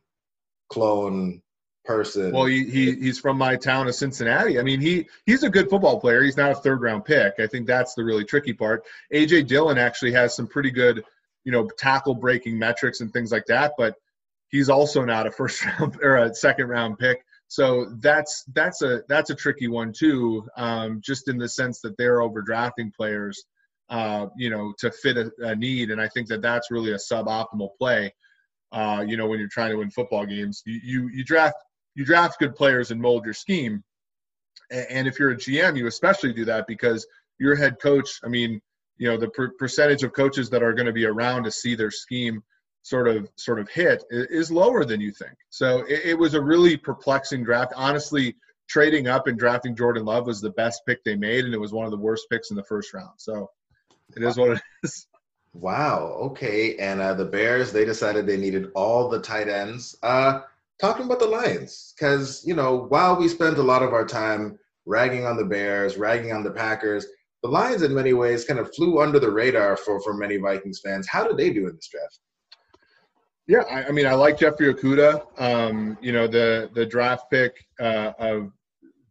clone 0.69 1.41
person. 1.87 2.31
Well, 2.31 2.45
he, 2.45 2.65
he 2.65 2.95
he's 2.95 3.19
from 3.19 3.37
my 3.37 3.55
town 3.55 3.87
of 3.87 3.95
Cincinnati. 3.95 4.59
I 4.59 4.63
mean, 4.63 4.81
he 4.81 5.07
he's 5.25 5.43
a 5.43 5.49
good 5.49 5.69
football 5.69 5.99
player. 5.99 6.21
He's 6.21 6.37
not 6.37 6.51
a 6.51 6.55
third 6.55 6.81
round 6.81 7.05
pick. 7.05 7.35
I 7.39 7.47
think 7.47 7.65
that's 7.65 7.95
the 7.95 8.03
really 8.03 8.25
tricky 8.25 8.53
part. 8.53 8.83
AJ 9.13 9.47
Dillon 9.47 9.77
actually 9.77 10.11
has 10.11 10.35
some 10.35 10.47
pretty 10.47 10.69
good, 10.69 11.03
you 11.45 11.51
know, 11.51 11.67
tackle 11.77 12.13
breaking 12.13 12.59
metrics 12.59 13.01
and 13.01 13.11
things 13.11 13.31
like 13.31 13.45
that, 13.47 13.73
but 13.77 13.95
he's 14.49 14.69
also 14.69 15.03
not 15.03 15.25
a 15.25 15.31
first 15.39 15.63
round 15.65 15.97
or 16.03 16.17
a 16.17 16.35
second 16.35 16.67
round 16.67 16.99
pick. 16.99 17.23
So 17.47 17.87
that's 17.99 18.43
that's 18.53 18.81
a 18.81 19.03
that's 19.07 19.29
a 19.29 19.35
tricky 19.35 19.67
one 19.67 19.93
too, 19.93 20.45
um, 20.57 21.01
just 21.03 21.29
in 21.29 21.37
the 21.37 21.47
sense 21.47 21.79
that 21.81 21.97
they're 21.97 22.19
overdrafting 22.19 22.93
players, 22.93 23.45
uh, 23.89 24.27
you 24.35 24.49
know, 24.49 24.73
to 24.79 24.91
fit 24.91 25.17
a, 25.17 25.31
a 25.39 25.55
need, 25.55 25.91
and 25.91 26.01
I 26.01 26.09
think 26.09 26.27
that 26.27 26.41
that's 26.41 26.71
really 26.71 26.91
a 26.91 26.97
suboptimal 26.97 27.69
play. 27.79 28.13
Uh, 28.73 29.05
you 29.07 29.15
know, 29.15 29.27
when 29.27 29.39
you're 29.39 29.47
trying 29.47 29.71
to 29.71 29.77
win 29.77 29.89
football 29.89 30.25
games, 30.25 30.61
you, 30.65 30.79
you 30.83 31.09
you 31.13 31.23
draft 31.23 31.55
you 31.97 32.05
draft 32.05 32.39
good 32.39 32.55
players 32.55 32.91
and 32.91 33.01
mold 33.01 33.25
your 33.25 33.33
scheme. 33.33 33.83
And 34.69 35.07
if 35.07 35.17
you're 35.17 35.31
a 35.31 35.35
GM, 35.35 35.75
you 35.75 35.87
especially 35.87 36.31
do 36.31 36.45
that 36.45 36.67
because 36.67 37.07
your 37.39 37.55
head 37.55 37.79
coach, 37.81 38.19
I 38.23 38.27
mean, 38.27 38.61
you 38.97 39.07
know, 39.07 39.17
the 39.17 39.29
per- 39.29 39.53
percentage 39.57 40.03
of 40.03 40.13
coaches 40.13 40.47
that 40.51 40.61
are 40.61 40.73
going 40.73 40.85
to 40.85 40.93
be 40.93 41.05
around 41.05 41.43
to 41.45 41.51
see 41.51 41.73
their 41.73 41.89
scheme 41.89 42.43
sort 42.83 43.07
of 43.07 43.27
sort 43.35 43.59
of 43.59 43.67
hit 43.69 44.03
is 44.11 44.51
lower 44.51 44.85
than 44.85 45.01
you 45.01 45.11
think. 45.11 45.33
So 45.49 45.79
it, 45.87 46.01
it 46.05 46.19
was 46.19 46.35
a 46.35 46.41
really 46.41 46.77
perplexing 46.77 47.43
draft. 47.43 47.73
Honestly, 47.75 48.35
trading 48.67 49.07
up 49.07 49.25
and 49.25 49.37
drafting 49.37 49.75
Jordan 49.75 50.05
Love 50.05 50.27
was 50.27 50.39
the 50.39 50.51
best 50.51 50.83
pick 50.85 51.03
they 51.03 51.15
made, 51.15 51.45
and 51.45 51.53
it 51.53 51.59
was 51.59 51.73
one 51.73 51.85
of 51.85 51.91
the 51.91 51.97
worst 51.97 52.27
picks 52.29 52.51
in 52.51 52.55
the 52.55 52.63
first 52.63 52.93
round. 52.93 53.13
So 53.17 53.49
it 54.15 54.21
is 54.21 54.37
what 54.37 54.51
it 54.51 54.61
is. 54.83 55.07
Wow. 55.53 56.15
Okay. 56.21 56.77
And 56.77 57.01
uh, 57.01 57.15
the 57.15 57.25
Bears, 57.25 57.71
they 57.71 57.85
decided 57.85 58.27
they 58.27 58.37
needed 58.37 58.69
all 58.75 59.09
the 59.09 59.19
tight 59.19 59.47
ends. 59.47 59.97
Uh, 60.03 60.41
talking 60.79 61.05
about 61.05 61.19
the 61.19 61.27
Lions 61.27 61.93
because 61.97 62.43
you 62.45 62.55
know 62.55 62.85
while 62.89 63.15
we 63.15 63.27
spent 63.27 63.57
a 63.57 63.63
lot 63.63 63.83
of 63.83 63.93
our 63.93 64.05
time 64.05 64.57
ragging 64.85 65.25
on 65.25 65.37
the 65.37 65.45
Bears, 65.45 65.97
ragging 65.97 66.31
on 66.31 66.43
the 66.43 66.51
Packers, 66.51 67.05
the 67.43 67.49
Lions 67.49 67.81
in 67.81 67.93
many 67.93 68.13
ways 68.13 68.45
kind 68.45 68.59
of 68.59 68.73
flew 68.75 69.01
under 69.01 69.19
the 69.19 69.31
radar 69.31 69.77
for 69.77 70.01
for 70.01 70.13
many 70.13 70.37
Vikings 70.37 70.79
fans. 70.83 71.07
How 71.07 71.27
did 71.27 71.37
they 71.37 71.51
do 71.51 71.67
in 71.67 71.75
this 71.75 71.89
draft? 71.89 72.19
Yeah, 73.47 73.63
I, 73.69 73.85
I 73.85 73.91
mean, 73.91 74.05
I 74.05 74.13
like 74.13 74.37
Jeffrey 74.37 74.73
Okudah. 74.73 75.41
Um, 75.41 75.97
you 76.01 76.11
know, 76.11 76.27
the 76.27 76.69
the 76.73 76.85
draft 76.85 77.29
pick 77.31 77.53
uh, 77.79 78.11
of 78.19 78.51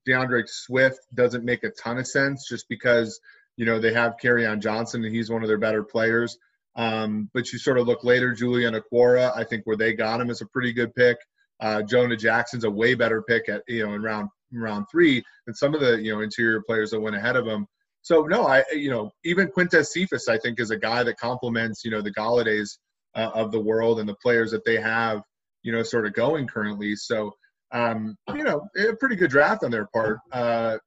D'Andre 0.04 0.42
Swift 0.46 1.00
doesn't 1.14 1.44
make 1.44 1.64
a 1.64 1.70
ton 1.70 1.98
of 1.98 2.06
sense 2.06 2.46
just 2.48 2.68
because 2.68 3.18
you 3.56 3.64
know 3.64 3.80
they 3.80 3.92
have 3.92 4.14
on 4.24 4.60
Johnson 4.60 5.04
and 5.04 5.14
he's 5.14 5.30
one 5.30 5.42
of 5.42 5.48
their 5.48 5.58
better 5.58 5.82
players. 5.82 6.38
Um, 6.76 7.30
but 7.32 7.50
you 7.52 7.58
sort 7.58 7.78
of 7.78 7.86
look 7.86 8.04
later, 8.04 8.34
Julian 8.34 8.74
Okwara. 8.74 9.32
I 9.34 9.44
think 9.44 9.66
where 9.66 9.78
they 9.78 9.94
got 9.94 10.20
him 10.20 10.28
is 10.28 10.42
a 10.42 10.46
pretty 10.46 10.74
good 10.74 10.94
pick. 10.94 11.16
Uh, 11.60 11.82
Jonah 11.82 12.16
Jackson's 12.16 12.64
a 12.64 12.70
way 12.70 12.94
better 12.94 13.22
pick 13.22 13.48
at 13.48 13.62
you 13.68 13.86
know 13.86 13.94
in 13.94 14.02
round 14.02 14.28
round 14.52 14.86
three 14.90 15.22
than 15.46 15.54
some 15.54 15.74
of 15.74 15.80
the 15.80 16.00
you 16.00 16.12
know 16.12 16.20
interior 16.20 16.62
players 16.66 16.90
that 16.90 17.00
went 17.00 17.16
ahead 17.16 17.36
of 17.36 17.46
him. 17.46 17.66
So 18.02 18.22
no, 18.22 18.46
I 18.46 18.62
you 18.72 18.90
know 18.90 19.10
even 19.24 19.48
Quintez 19.48 19.86
Cephus 19.86 20.28
I 20.28 20.38
think 20.38 20.60
is 20.60 20.70
a 20.70 20.78
guy 20.78 21.02
that 21.02 21.18
complements 21.18 21.84
you 21.84 21.90
know 21.90 22.02
the 22.02 22.12
Golladays 22.12 22.78
uh, 23.14 23.30
of 23.34 23.52
the 23.52 23.60
world 23.60 24.00
and 24.00 24.08
the 24.08 24.16
players 24.22 24.50
that 24.50 24.64
they 24.64 24.80
have 24.80 25.22
you 25.62 25.72
know 25.72 25.82
sort 25.82 26.06
of 26.06 26.12
going 26.12 26.46
currently. 26.46 26.94
So 26.94 27.32
um, 27.72 28.16
you 28.34 28.44
know 28.44 28.62
a 28.78 28.94
pretty 28.96 29.16
good 29.16 29.30
draft 29.30 29.64
on 29.64 29.70
their 29.70 29.86
part. 29.86 30.18
Uh, 30.32 30.78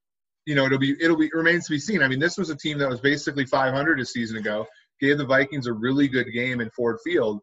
you 0.45 0.55
know 0.55 0.65
it'll 0.65 0.79
be 0.79 0.95
it'll 1.01 1.17
be 1.17 1.29
remains 1.33 1.65
to 1.65 1.71
be 1.71 1.79
seen. 1.79 2.01
I 2.03 2.07
mean 2.07 2.19
this 2.19 2.37
was 2.37 2.49
a 2.49 2.55
team 2.55 2.77
that 2.77 2.89
was 2.89 3.01
basically 3.01 3.45
500 3.45 3.99
a 3.99 4.05
season 4.05 4.37
ago. 4.37 4.65
Gave 5.01 5.17
the 5.17 5.25
Vikings 5.25 5.67
a 5.67 5.73
really 5.73 6.07
good 6.07 6.27
game 6.33 6.61
in 6.61 6.69
Ford 6.71 6.97
Field 7.03 7.41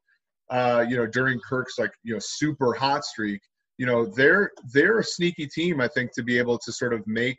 uh, 0.50 0.84
you 0.88 0.96
know, 0.96 1.06
during 1.06 1.40
Kirk's 1.40 1.78
like 1.78 1.92
you 2.02 2.14
know 2.14 2.20
super 2.20 2.72
hot 2.72 3.04
streak. 3.04 3.40
You 3.78 3.86
know, 3.86 4.06
they're 4.06 4.50
they're 4.72 4.98
a 4.98 5.04
sneaky 5.04 5.46
team, 5.46 5.80
I 5.80 5.88
think, 5.88 6.12
to 6.14 6.22
be 6.22 6.38
able 6.38 6.58
to 6.58 6.72
sort 6.72 6.94
of 6.94 7.06
make 7.06 7.36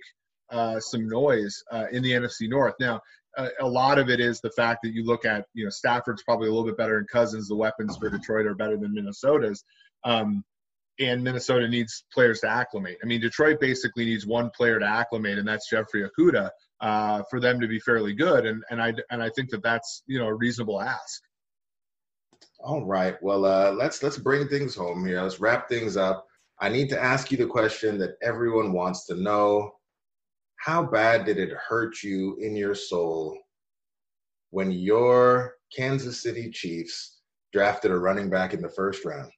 uh, 0.51 0.79
some 0.79 1.07
noise 1.07 1.63
uh, 1.71 1.85
in 1.91 2.03
the 2.03 2.11
NFC 2.11 2.47
North. 2.49 2.75
Now, 2.79 3.01
a, 3.37 3.49
a, 3.61 3.67
lot 3.67 3.97
of 3.97 4.09
it 4.09 4.19
is 4.19 4.39
the 4.39 4.51
fact 4.51 4.79
that 4.83 4.93
you 4.93 5.03
look 5.03 5.25
at 5.25 5.45
you 5.53 5.63
know 5.63 5.69
Stafford's 5.69 6.23
probably 6.23 6.47
a 6.47 6.51
little 6.51 6.65
bit 6.65 6.77
better 6.77 6.95
than 6.95 7.07
Cousins. 7.11 7.47
The 7.47 7.55
weapons 7.55 7.97
for 7.97 8.09
Detroit 8.09 8.45
are 8.45 8.55
better 8.55 8.77
than 8.77 8.93
Minnesota's. 8.93 9.63
Um, 10.03 10.43
and 10.99 11.23
Minnesota 11.23 11.67
needs 11.67 12.05
players 12.11 12.39
to 12.39 12.49
acclimate. 12.49 12.97
I 13.03 13.05
mean, 13.05 13.21
Detroit 13.21 13.59
basically 13.59 14.05
needs 14.05 14.25
one 14.25 14.49
player 14.55 14.79
to 14.79 14.85
acclimate, 14.85 15.37
and 15.37 15.47
that's 15.47 15.69
Jeffrey 15.69 16.07
Okudah 16.09 16.49
uh, 16.81 17.23
for 17.29 17.39
them 17.39 17.59
to 17.59 17.67
be 17.67 17.79
fairly 17.79 18.13
good. 18.13 18.45
And 18.45 18.63
and 18.69 18.81
I 18.81 18.93
and 19.11 19.21
I 19.21 19.29
think 19.29 19.49
that 19.51 19.63
that's 19.63 20.03
you 20.07 20.19
know 20.19 20.27
a 20.27 20.33
reasonable 20.33 20.81
ask. 20.81 21.21
All 22.59 22.83
right. 22.83 23.21
Well, 23.21 23.45
uh, 23.45 23.71
let's 23.71 24.01
let's 24.01 24.17
bring 24.17 24.47
things 24.47 24.75
home 24.75 25.05
here. 25.05 25.21
Let's 25.21 25.39
wrap 25.39 25.69
things 25.69 25.95
up. 25.95 26.25
I 26.59 26.69
need 26.69 26.89
to 26.89 27.01
ask 27.01 27.31
you 27.31 27.37
the 27.37 27.45
question 27.45 27.99
that 27.99 28.17
everyone 28.23 28.73
wants 28.73 29.05
to 29.05 29.15
know. 29.15 29.73
How 30.55 30.83
bad 30.83 31.25
did 31.25 31.37
it 31.37 31.51
hurt 31.51 32.01
you 32.01 32.35
in 32.41 32.55
your 32.55 32.73
soul 32.73 33.37
when 34.49 34.71
your 34.71 35.53
Kansas 35.75 36.23
City 36.23 36.49
Chiefs 36.49 37.19
drafted 37.53 37.91
a 37.91 37.97
running 37.97 38.29
back 38.29 38.55
in 38.55 38.61
the 38.61 38.69
first 38.69 39.05
round? 39.05 39.31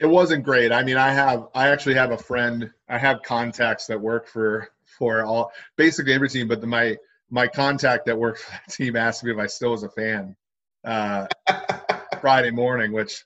It 0.00 0.06
wasn't 0.06 0.44
great. 0.44 0.72
I 0.72 0.82
mean, 0.82 0.98
I 0.98 1.12
have 1.12 1.48
I 1.54 1.68
actually 1.68 1.94
have 1.94 2.10
a 2.10 2.18
friend. 2.18 2.70
I 2.90 2.98
have 2.98 3.22
contacts 3.22 3.86
that 3.86 3.98
work 3.98 4.28
for 4.28 4.68
for 4.84 5.24
all 5.24 5.50
basically 5.76 6.12
every 6.12 6.28
team, 6.28 6.46
but 6.46 6.60
the, 6.60 6.66
my 6.66 6.98
my 7.30 7.46
contact 7.46 8.04
that 8.04 8.18
worked 8.18 8.40
for 8.40 8.50
that 8.50 8.68
team 8.70 8.96
asked 8.96 9.24
me 9.24 9.32
if 9.32 9.38
I 9.38 9.46
still 9.46 9.70
was 9.70 9.82
a 9.82 9.88
fan 9.88 10.36
uh, 10.84 11.26
Friday 12.20 12.50
morning, 12.50 12.92
which 12.92 13.24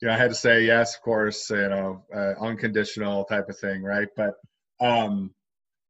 you 0.00 0.08
know, 0.08 0.14
I 0.14 0.18
had 0.18 0.30
to 0.30 0.36
say 0.36 0.64
yes, 0.64 0.96
of 0.96 1.02
course, 1.02 1.50
you 1.50 1.68
know, 1.68 2.04
uh, 2.14 2.34
unconditional 2.40 3.24
type 3.24 3.48
of 3.48 3.58
thing, 3.58 3.82
right? 3.82 4.08
But, 4.16 4.34
um, 4.80 5.32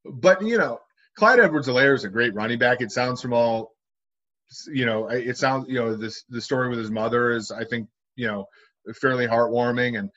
but 0.04 0.42
you 0.42 0.58
know, 0.58 0.78
Clyde 1.16 1.40
Edwards-Helaire 1.40 1.94
is 1.94 2.04
a 2.04 2.08
great 2.08 2.34
running 2.34 2.58
back. 2.58 2.80
It 2.80 2.92
sounds 2.92 3.22
from 3.22 3.32
all, 3.32 3.72
you 4.72 4.84
know, 4.86 5.08
it 5.08 5.36
sounds, 5.36 5.68
you 5.68 5.76
know, 5.76 5.96
this 5.96 6.24
the 6.28 6.40
story 6.40 6.68
with 6.68 6.78
his 6.78 6.90
mother 6.90 7.32
is, 7.32 7.50
I 7.50 7.64
think, 7.64 7.88
you 8.16 8.26
know, 8.26 8.46
fairly 9.00 9.26
heartwarming. 9.26 9.98
And 9.98 10.10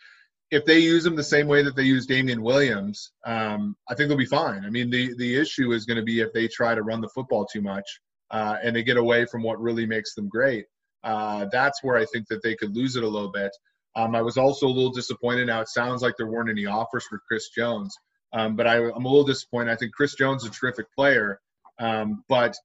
if 0.52 0.66
they 0.66 0.80
use 0.80 1.06
him 1.06 1.16
the 1.16 1.24
same 1.24 1.48
way 1.48 1.64
that 1.64 1.76
they 1.76 1.84
use 1.84 2.06
Damien 2.06 2.42
Williams, 2.42 3.12
um, 3.26 3.76
I 3.90 3.96
think 3.96 4.10
they'll 4.10 4.18
be 4.18 4.26
fine. 4.26 4.66
I 4.66 4.70
mean, 4.70 4.90
the 4.90 5.16
the 5.18 5.40
issue 5.40 5.72
is 5.72 5.86
going 5.86 5.98
to 5.98 6.04
be 6.04 6.20
if 6.20 6.34
they 6.34 6.48
try 6.48 6.76
to 6.76 6.84
run 6.84 7.02
the 7.02 7.10
football 7.10 7.46
too 7.46 7.62
much 7.62 8.00
uh, 8.32 8.58
and 8.64 8.76
they 8.76 8.84
get 8.84 8.98
away 8.98 9.26
from 9.26 9.44
what 9.44 9.62
really 9.62 9.86
makes 9.86 10.14
them 10.14 10.28
great. 10.30 10.66
Uh, 11.08 11.46
that's 11.54 11.82
where 11.84 11.96
I 11.96 12.06
think 12.06 12.28
that 12.28 12.44
they 12.44 12.54
could 12.54 12.76
lose 12.76 12.98
it 12.98 13.04
a 13.04 13.08
little 13.08 13.32
bit. 13.32 13.52
Um, 13.96 14.14
I 14.14 14.22
was 14.22 14.38
also 14.38 14.68
a 14.68 14.70
little 14.70 14.92
disappointed. 14.92 15.48
Now 15.48 15.62
it 15.62 15.70
sounds 15.70 16.02
like 16.02 16.16
there 16.18 16.28
weren't 16.28 16.50
any 16.50 16.66
offers 16.66 17.06
for 17.06 17.22
Chris 17.26 17.50
Jones, 17.50 17.96
um, 18.34 18.58
but 18.58 18.68
I, 18.68 18.76
am 18.76 19.06
a 19.06 19.10
little 19.10 19.24
disappointed. 19.24 19.72
I 19.72 19.78
think 19.78 19.94
Chris 19.94 20.16
Jones 20.16 20.44
is 20.44 20.50
a 20.50 20.52
terrific 20.52 20.86
player, 20.94 21.40
um, 21.80 22.26
but 22.28 22.56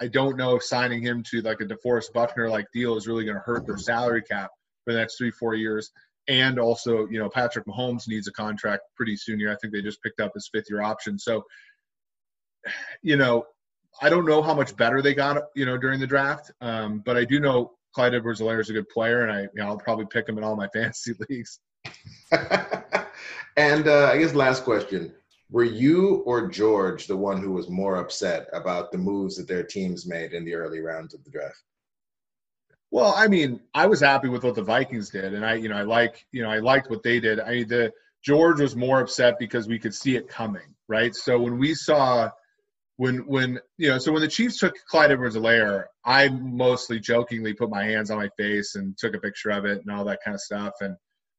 I 0.00 0.08
don't 0.08 0.38
know 0.38 0.56
if 0.56 0.64
signing 0.64 1.02
him 1.02 1.22
to 1.30 1.42
like 1.42 1.60
a 1.60 1.64
DeForest 1.64 2.14
Buckner 2.14 2.48
like 2.48 2.64
deal 2.72 2.96
is 2.96 3.06
really 3.06 3.24
going 3.24 3.36
to 3.36 3.42
hurt 3.42 3.66
their 3.66 3.76
salary 3.76 4.22
cap 4.22 4.50
for 4.84 4.94
the 4.94 4.98
next 4.98 5.18
three 5.18 5.30
four 5.30 5.54
years. 5.54 5.92
And 6.28 6.58
also, 6.58 7.06
you 7.08 7.18
know, 7.18 7.28
Patrick 7.28 7.66
Mahomes 7.66 8.08
needs 8.08 8.26
a 8.26 8.32
contract 8.32 8.84
pretty 8.96 9.16
soon 9.16 9.38
here. 9.38 9.52
I 9.52 9.56
think 9.60 9.74
they 9.74 9.82
just 9.82 10.02
picked 10.02 10.20
up 10.20 10.32
his 10.34 10.48
fifth 10.50 10.66
year 10.70 10.80
option. 10.80 11.18
So, 11.18 11.44
you 13.02 13.16
know, 13.16 13.44
I 14.00 14.08
don't 14.08 14.24
know 14.24 14.40
how 14.40 14.54
much 14.54 14.74
better 14.76 15.02
they 15.02 15.14
got, 15.14 15.42
you 15.54 15.66
know, 15.66 15.76
during 15.76 16.00
the 16.00 16.06
draft, 16.06 16.50
um, 16.62 17.02
but 17.04 17.16
I 17.18 17.24
do 17.24 17.38
know 17.38 17.72
Clyde 17.92 18.14
Edwards-Helaire 18.14 18.60
is 18.60 18.70
a 18.70 18.74
good 18.74 18.88
player, 18.88 19.22
and 19.22 19.32
I, 19.32 19.40
you 19.42 19.48
know, 19.54 19.66
I'll 19.66 19.78
probably 19.78 20.06
pick 20.06 20.28
him 20.28 20.38
in 20.38 20.44
all 20.44 20.56
my 20.56 20.68
fantasy 20.74 21.14
leagues. 21.28 21.60
and 23.56 23.88
uh, 23.88 24.10
I 24.12 24.18
guess 24.18 24.34
last 24.34 24.64
question: 24.64 25.12
Were 25.50 25.64
you 25.64 26.22
or 26.26 26.48
George 26.48 27.06
the 27.06 27.16
one 27.16 27.40
who 27.40 27.52
was 27.52 27.68
more 27.68 27.96
upset 27.96 28.48
about 28.52 28.92
the 28.92 28.98
moves 28.98 29.36
that 29.36 29.48
their 29.48 29.64
teams 29.64 30.06
made 30.06 30.32
in 30.32 30.44
the 30.44 30.54
early 30.54 30.80
rounds 30.80 31.14
of 31.14 31.22
the 31.24 31.30
draft? 31.30 31.62
Well, 32.90 33.14
I 33.16 33.26
mean, 33.26 33.60
I 33.74 33.86
was 33.86 34.00
happy 34.00 34.28
with 34.28 34.44
what 34.44 34.54
the 34.54 34.62
Vikings 34.62 35.08
did, 35.08 35.32
and 35.32 35.44
I, 35.44 35.54
you 35.54 35.70
know, 35.70 35.76
I 35.76 35.82
like, 35.82 36.26
you 36.30 36.42
know, 36.42 36.50
I 36.50 36.58
liked 36.58 36.90
what 36.90 37.02
they 37.02 37.20
did. 37.20 37.40
I 37.40 37.64
the 37.64 37.92
George 38.22 38.60
was 38.60 38.76
more 38.76 39.00
upset 39.00 39.38
because 39.38 39.66
we 39.66 39.78
could 39.78 39.94
see 39.94 40.14
it 40.14 40.28
coming, 40.28 40.74
right? 40.88 41.14
So 41.14 41.40
when 41.40 41.58
we 41.58 41.74
saw 41.74 42.30
when 43.02 43.16
when 43.26 43.58
you 43.78 43.88
know 43.88 43.98
so 43.98 44.12
when 44.12 44.22
the 44.22 44.28
Chiefs 44.28 44.58
took 44.58 44.76
Clyde 44.86 45.10
Edwards-Helaire, 45.10 45.86
I 46.04 46.28
mostly 46.28 47.00
jokingly 47.00 47.52
put 47.52 47.68
my 47.68 47.82
hands 47.82 48.12
on 48.12 48.16
my 48.16 48.28
face 48.38 48.76
and 48.76 48.96
took 48.96 49.16
a 49.16 49.18
picture 49.18 49.50
of 49.50 49.64
it 49.64 49.80
and 49.80 49.90
all 49.90 50.04
that 50.04 50.20
kind 50.24 50.36
of 50.36 50.40
stuff. 50.40 50.74
And 50.80 50.94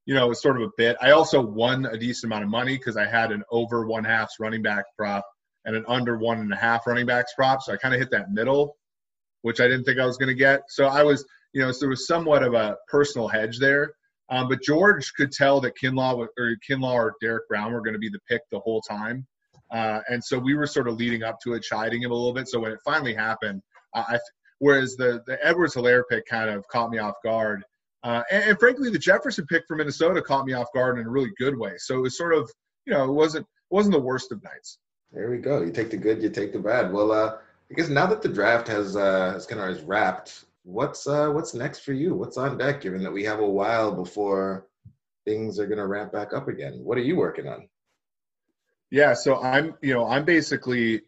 you 0.06 0.13
know, 0.13 0.26
it 0.26 0.30
was 0.30 0.41
sort 0.41 0.58
of 0.58 0.63
a 0.63 0.71
bit. 0.78 0.97
I 0.99 1.12
also 1.12 1.41
won 1.41 1.86
a 1.86 1.97
decent 1.97 2.26
amount 2.26 2.43
of 2.43 2.49
money 2.49 2.78
because 2.78 2.97
I 2.97 3.06
had 3.06 3.32
an 3.32 3.43
over 3.49 3.88
one 3.88 4.04
halfs 4.04 4.41
running 4.41 4.62
back 4.62 4.84
prop 4.97 5.26
and 5.63 5.73
an 5.73 5.86
under 5.88 6.17
one 6.17 6.39
and 6.39 6.52
a 6.52 6.58
half 6.58 6.86
running 6.86 7.06
backs 7.06 7.32
prop. 7.34 7.62
So 7.62 7.71
I 7.71 7.78
kind 7.78 7.93
of 7.93 8.02
hit 8.02 8.12
that 8.12 8.30
middle, 8.30 8.76
which 9.43 9.62
I 9.62 9.69
didn't 9.69 9.86
think 9.86 10.02
I 10.02 10.06
was 10.06 10.17
going 10.17 10.28
to 10.28 10.36
get. 10.36 10.63
So 10.67 10.88
I 10.88 11.04
was, 11.04 11.26
you 11.54 11.62
know, 11.62 11.71
so 11.71 11.80
there 11.80 11.89
was 11.89 12.08
somewhat 12.08 12.43
of 12.43 12.56
a 12.56 12.76
personal 12.89 13.30
hedge 13.30 13.58
there. 13.60 13.93
Um, 14.30 14.49
but 14.49 14.62
George 14.62 15.13
could 15.13 15.32
tell 15.32 15.62
that 15.62 15.76
Kinlaw 15.82 16.17
or 16.17 16.58
Kinlaw 16.69 16.93
or 16.93 17.13
Derrick 17.21 17.47
Brown 17.47 17.71
were 17.71 17.82
going 17.82 17.93
to 17.93 17.99
be 17.99 18.10
the 18.10 18.19
pick 18.30 18.41
the 18.52 18.60
whole 18.60 18.82
time. 18.82 19.26
Uh, 19.74 20.02
and 20.10 20.24
so 20.24 20.38
we 20.38 20.54
were 20.54 20.68
sort 20.68 20.88
of 20.88 20.96
leading 20.96 21.24
up 21.24 21.40
to 21.42 21.54
it, 21.54 21.64
chiding 21.64 22.02
him 22.02 22.12
a 22.12 22.14
little 22.14 22.34
bit. 22.34 22.48
So 22.48 22.60
when 22.60 22.72
it 22.72 22.80
finally 22.86 23.14
happened, 23.14 23.62
I, 23.96 24.20
whereas 24.60 24.96
the 24.96 25.22
the 25.26 25.44
Edwards-Helaire 25.46 26.04
pick 26.10 26.26
kind 26.28 26.50
of 26.50 26.68
caught 26.68 26.92
me 26.92 27.00
off 27.00 27.16
guard, 27.24 27.64
uh, 28.04 28.22
and, 28.32 28.44
and, 28.44 28.60
frankly, 28.60 28.90
the 28.90 29.00
Jefferson 29.00 29.46
pick 29.48 29.64
for 29.68 29.76
Minnesota 29.76 30.22
caught 30.22 30.46
me 30.46 30.54
off 30.54 30.68
guard 30.74 31.00
in 31.00 31.06
a 31.06 31.10
really 31.10 31.32
good 31.38 31.58
way. 31.58 31.74
So 31.78 31.98
it 31.98 32.02
was 32.02 32.18
sort 32.18 32.34
of, 32.34 32.52
you 32.86 32.94
know, 32.94 33.06
it 33.06 33.14
wasn't 33.14 33.46
it 33.46 33.74
wasn't 33.74 33.96
the 33.96 34.02
worst 34.02 34.32
of 34.32 34.44
nights. 34.44 34.78
There 35.12 35.30
we 35.30 35.38
go. 35.38 35.62
You 35.62 35.72
take 35.72 35.90
the 35.90 35.98
good, 35.98 36.22
you 36.22 36.30
take 36.30 36.54
the 36.54 36.60
bad. 36.60 36.92
Well, 36.92 37.12
uh, 37.12 37.38
I 37.72 37.74
guess 37.76 37.90
now 37.90 38.06
that 38.08 38.22
the 38.22 38.30
draft 38.30 38.68
has 38.68 38.96
uh, 38.96 39.32
has 39.34 39.46
kind 39.46 39.62
of 39.62 39.88
wrapped, 39.88 40.46
what's 40.64 41.08
uh, 41.08 41.30
what's 41.30 41.54
next 41.54 41.80
for 41.80 41.94
you? 41.94 42.14
What's 42.14 42.38
on 42.38 42.58
deck? 42.58 42.82
Given 42.82 43.04
that 43.04 43.12
we 43.12 43.24
have 43.24 43.40
a 43.40 43.50
while 43.50 43.92
before 43.92 44.68
things 45.26 45.60
are 45.60 45.68
going 45.68 45.78
to 45.78 45.88
ramp 45.88 46.12
back 46.12 46.34
up 46.34 46.48
again, 46.48 46.80
what 46.84 46.98
are 46.98 47.02
you 47.02 47.16
working 47.16 47.48
on? 47.48 47.68
Yeah, 48.94 49.16
so 49.16 49.42
I'm, 49.42 49.74
you 49.82 49.92
know, 49.92 50.06
I'm 50.06 50.24
basically, 50.24 51.02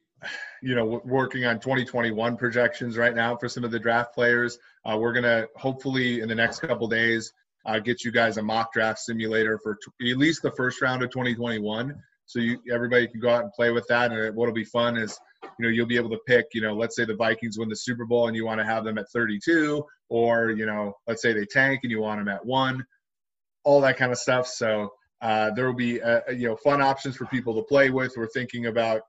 you 0.63 0.73
know, 0.73 1.03
working 1.05 1.45
on 1.45 1.59
2021 1.59 2.35
projections 2.35 2.97
right 2.97 3.13
now 3.13 3.37
for 3.37 3.47
some 3.47 3.63
of 3.63 3.69
the 3.69 3.77
draft 3.77 4.15
players. 4.15 4.57
Uh, 4.83 4.97
we're 4.97 5.13
gonna 5.13 5.45
hopefully 5.55 6.21
in 6.21 6.27
the 6.27 6.33
next 6.33 6.61
couple 6.61 6.87
days 6.87 7.31
uh, 7.63 7.77
get 7.77 8.03
you 8.03 8.11
guys 8.11 8.37
a 8.37 8.41
mock 8.41 8.73
draft 8.73 8.97
simulator 8.97 9.59
for 9.59 9.77
at 10.01 10.17
least 10.17 10.41
the 10.41 10.49
first 10.57 10.81
round 10.81 11.03
of 11.03 11.11
2021. 11.11 11.95
So 12.25 12.39
you, 12.39 12.57
everybody 12.73 13.07
can 13.07 13.19
go 13.19 13.29
out 13.29 13.43
and 13.43 13.53
play 13.53 13.69
with 13.69 13.85
that. 13.89 14.11
And 14.11 14.35
what'll 14.35 14.51
be 14.51 14.63
fun 14.63 14.97
is, 14.97 15.19
you 15.43 15.49
know, 15.59 15.69
you'll 15.69 15.85
be 15.85 15.97
able 15.97 16.09
to 16.09 16.19
pick, 16.25 16.47
you 16.55 16.61
know, 16.61 16.73
let's 16.73 16.95
say 16.95 17.05
the 17.05 17.13
Vikings 17.13 17.59
win 17.59 17.69
the 17.69 17.75
Super 17.75 18.07
Bowl 18.07 18.27
and 18.27 18.35
you 18.35 18.47
want 18.47 18.59
to 18.59 18.65
have 18.65 18.83
them 18.83 18.97
at 18.97 19.11
32, 19.11 19.85
or 20.09 20.49
you 20.49 20.65
know, 20.65 20.95
let's 21.05 21.21
say 21.21 21.33
they 21.33 21.45
tank 21.45 21.81
and 21.83 21.91
you 21.91 22.01
want 22.01 22.19
them 22.19 22.29
at 22.29 22.43
one, 22.43 22.83
all 23.63 23.79
that 23.81 23.97
kind 23.97 24.11
of 24.11 24.17
stuff. 24.17 24.47
So 24.47 24.89
uh, 25.25 25.49
there 25.55 25.65
will 25.65 25.73
be 25.73 25.99
uh, 25.99 26.21
uh, 26.29 26.31
you 26.31 26.47
know 26.47 26.55
fun 26.55 26.83
options 26.83 27.15
for 27.15 27.25
people 27.25 27.55
to 27.55 27.63
play 27.63 27.89
with. 27.89 28.13
We're 28.15 28.27
thinking 28.27 28.67
about 28.67 29.01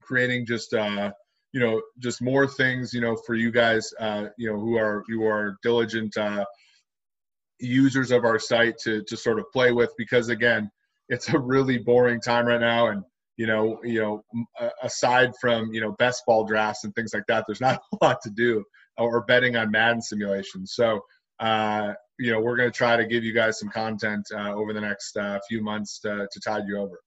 creating 0.00 0.46
just 0.46 0.74
uh, 0.74 1.12
you 1.52 1.60
know 1.60 1.80
just 2.00 2.20
more 2.20 2.48
things 2.48 2.92
you 2.92 3.00
know 3.00 3.16
for 3.24 3.36
you 3.36 3.52
guys 3.52 3.88
uh, 4.00 4.26
you 4.36 4.50
know 4.50 4.58
who 4.58 4.76
are 4.76 5.04
who 5.06 5.24
are 5.24 5.58
diligent 5.62 6.16
uh, 6.16 6.44
users 7.60 8.10
of 8.10 8.24
our 8.24 8.40
site 8.40 8.76
to 8.78 9.04
to 9.04 9.16
sort 9.16 9.38
of 9.38 9.44
play 9.52 9.70
with 9.70 9.92
because 9.96 10.28
again 10.28 10.68
it's 11.08 11.28
a 11.28 11.38
really 11.38 11.78
boring 11.78 12.20
time 12.20 12.46
right 12.46 12.60
now 12.60 12.88
and 12.88 13.04
you 13.36 13.46
know 13.46 13.78
you 13.84 14.00
know 14.00 14.24
aside 14.82 15.30
from 15.40 15.72
you 15.72 15.80
know 15.80 15.92
best 16.00 16.24
ball 16.26 16.44
drafts 16.44 16.82
and 16.82 16.92
things 16.96 17.14
like 17.14 17.26
that 17.28 17.44
there's 17.46 17.60
not 17.60 17.80
a 17.92 18.04
lot 18.04 18.18
to 18.22 18.30
do 18.30 18.64
or 18.98 19.24
betting 19.26 19.54
on 19.54 19.70
Madden 19.70 20.02
simulations 20.02 20.72
so 20.74 21.00
uh, 21.42 21.92
you 22.18 22.30
know, 22.30 22.40
we're 22.40 22.56
going 22.56 22.70
to 22.70 22.76
try 22.76 22.96
to 22.96 23.04
give 23.04 23.24
you 23.24 23.34
guys 23.34 23.58
some 23.58 23.68
content 23.68 24.26
uh, 24.32 24.54
over 24.54 24.72
the 24.72 24.80
next 24.80 25.16
uh, 25.16 25.38
few 25.48 25.62
months 25.62 25.98
to, 26.00 26.28
to 26.30 26.40
tide 26.40 26.62
you 26.66 26.78
over. 26.78 26.98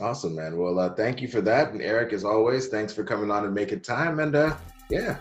Awesome, 0.00 0.34
man. 0.34 0.56
Well, 0.56 0.78
uh, 0.78 0.94
thank 0.94 1.20
you 1.20 1.28
for 1.28 1.40
that. 1.42 1.72
And 1.72 1.82
Eric, 1.82 2.12
as 2.12 2.24
always, 2.24 2.68
thanks 2.68 2.92
for 2.92 3.04
coming 3.04 3.30
on 3.30 3.44
and 3.44 3.54
making 3.54 3.80
time. 3.80 4.20
And 4.20 4.34
uh, 4.34 4.56
yeah, 4.90 5.18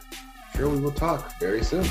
sure 0.55 0.69
we 0.69 0.79
will 0.79 0.91
talk 0.91 1.39
very 1.39 1.63
soon. 1.63 1.85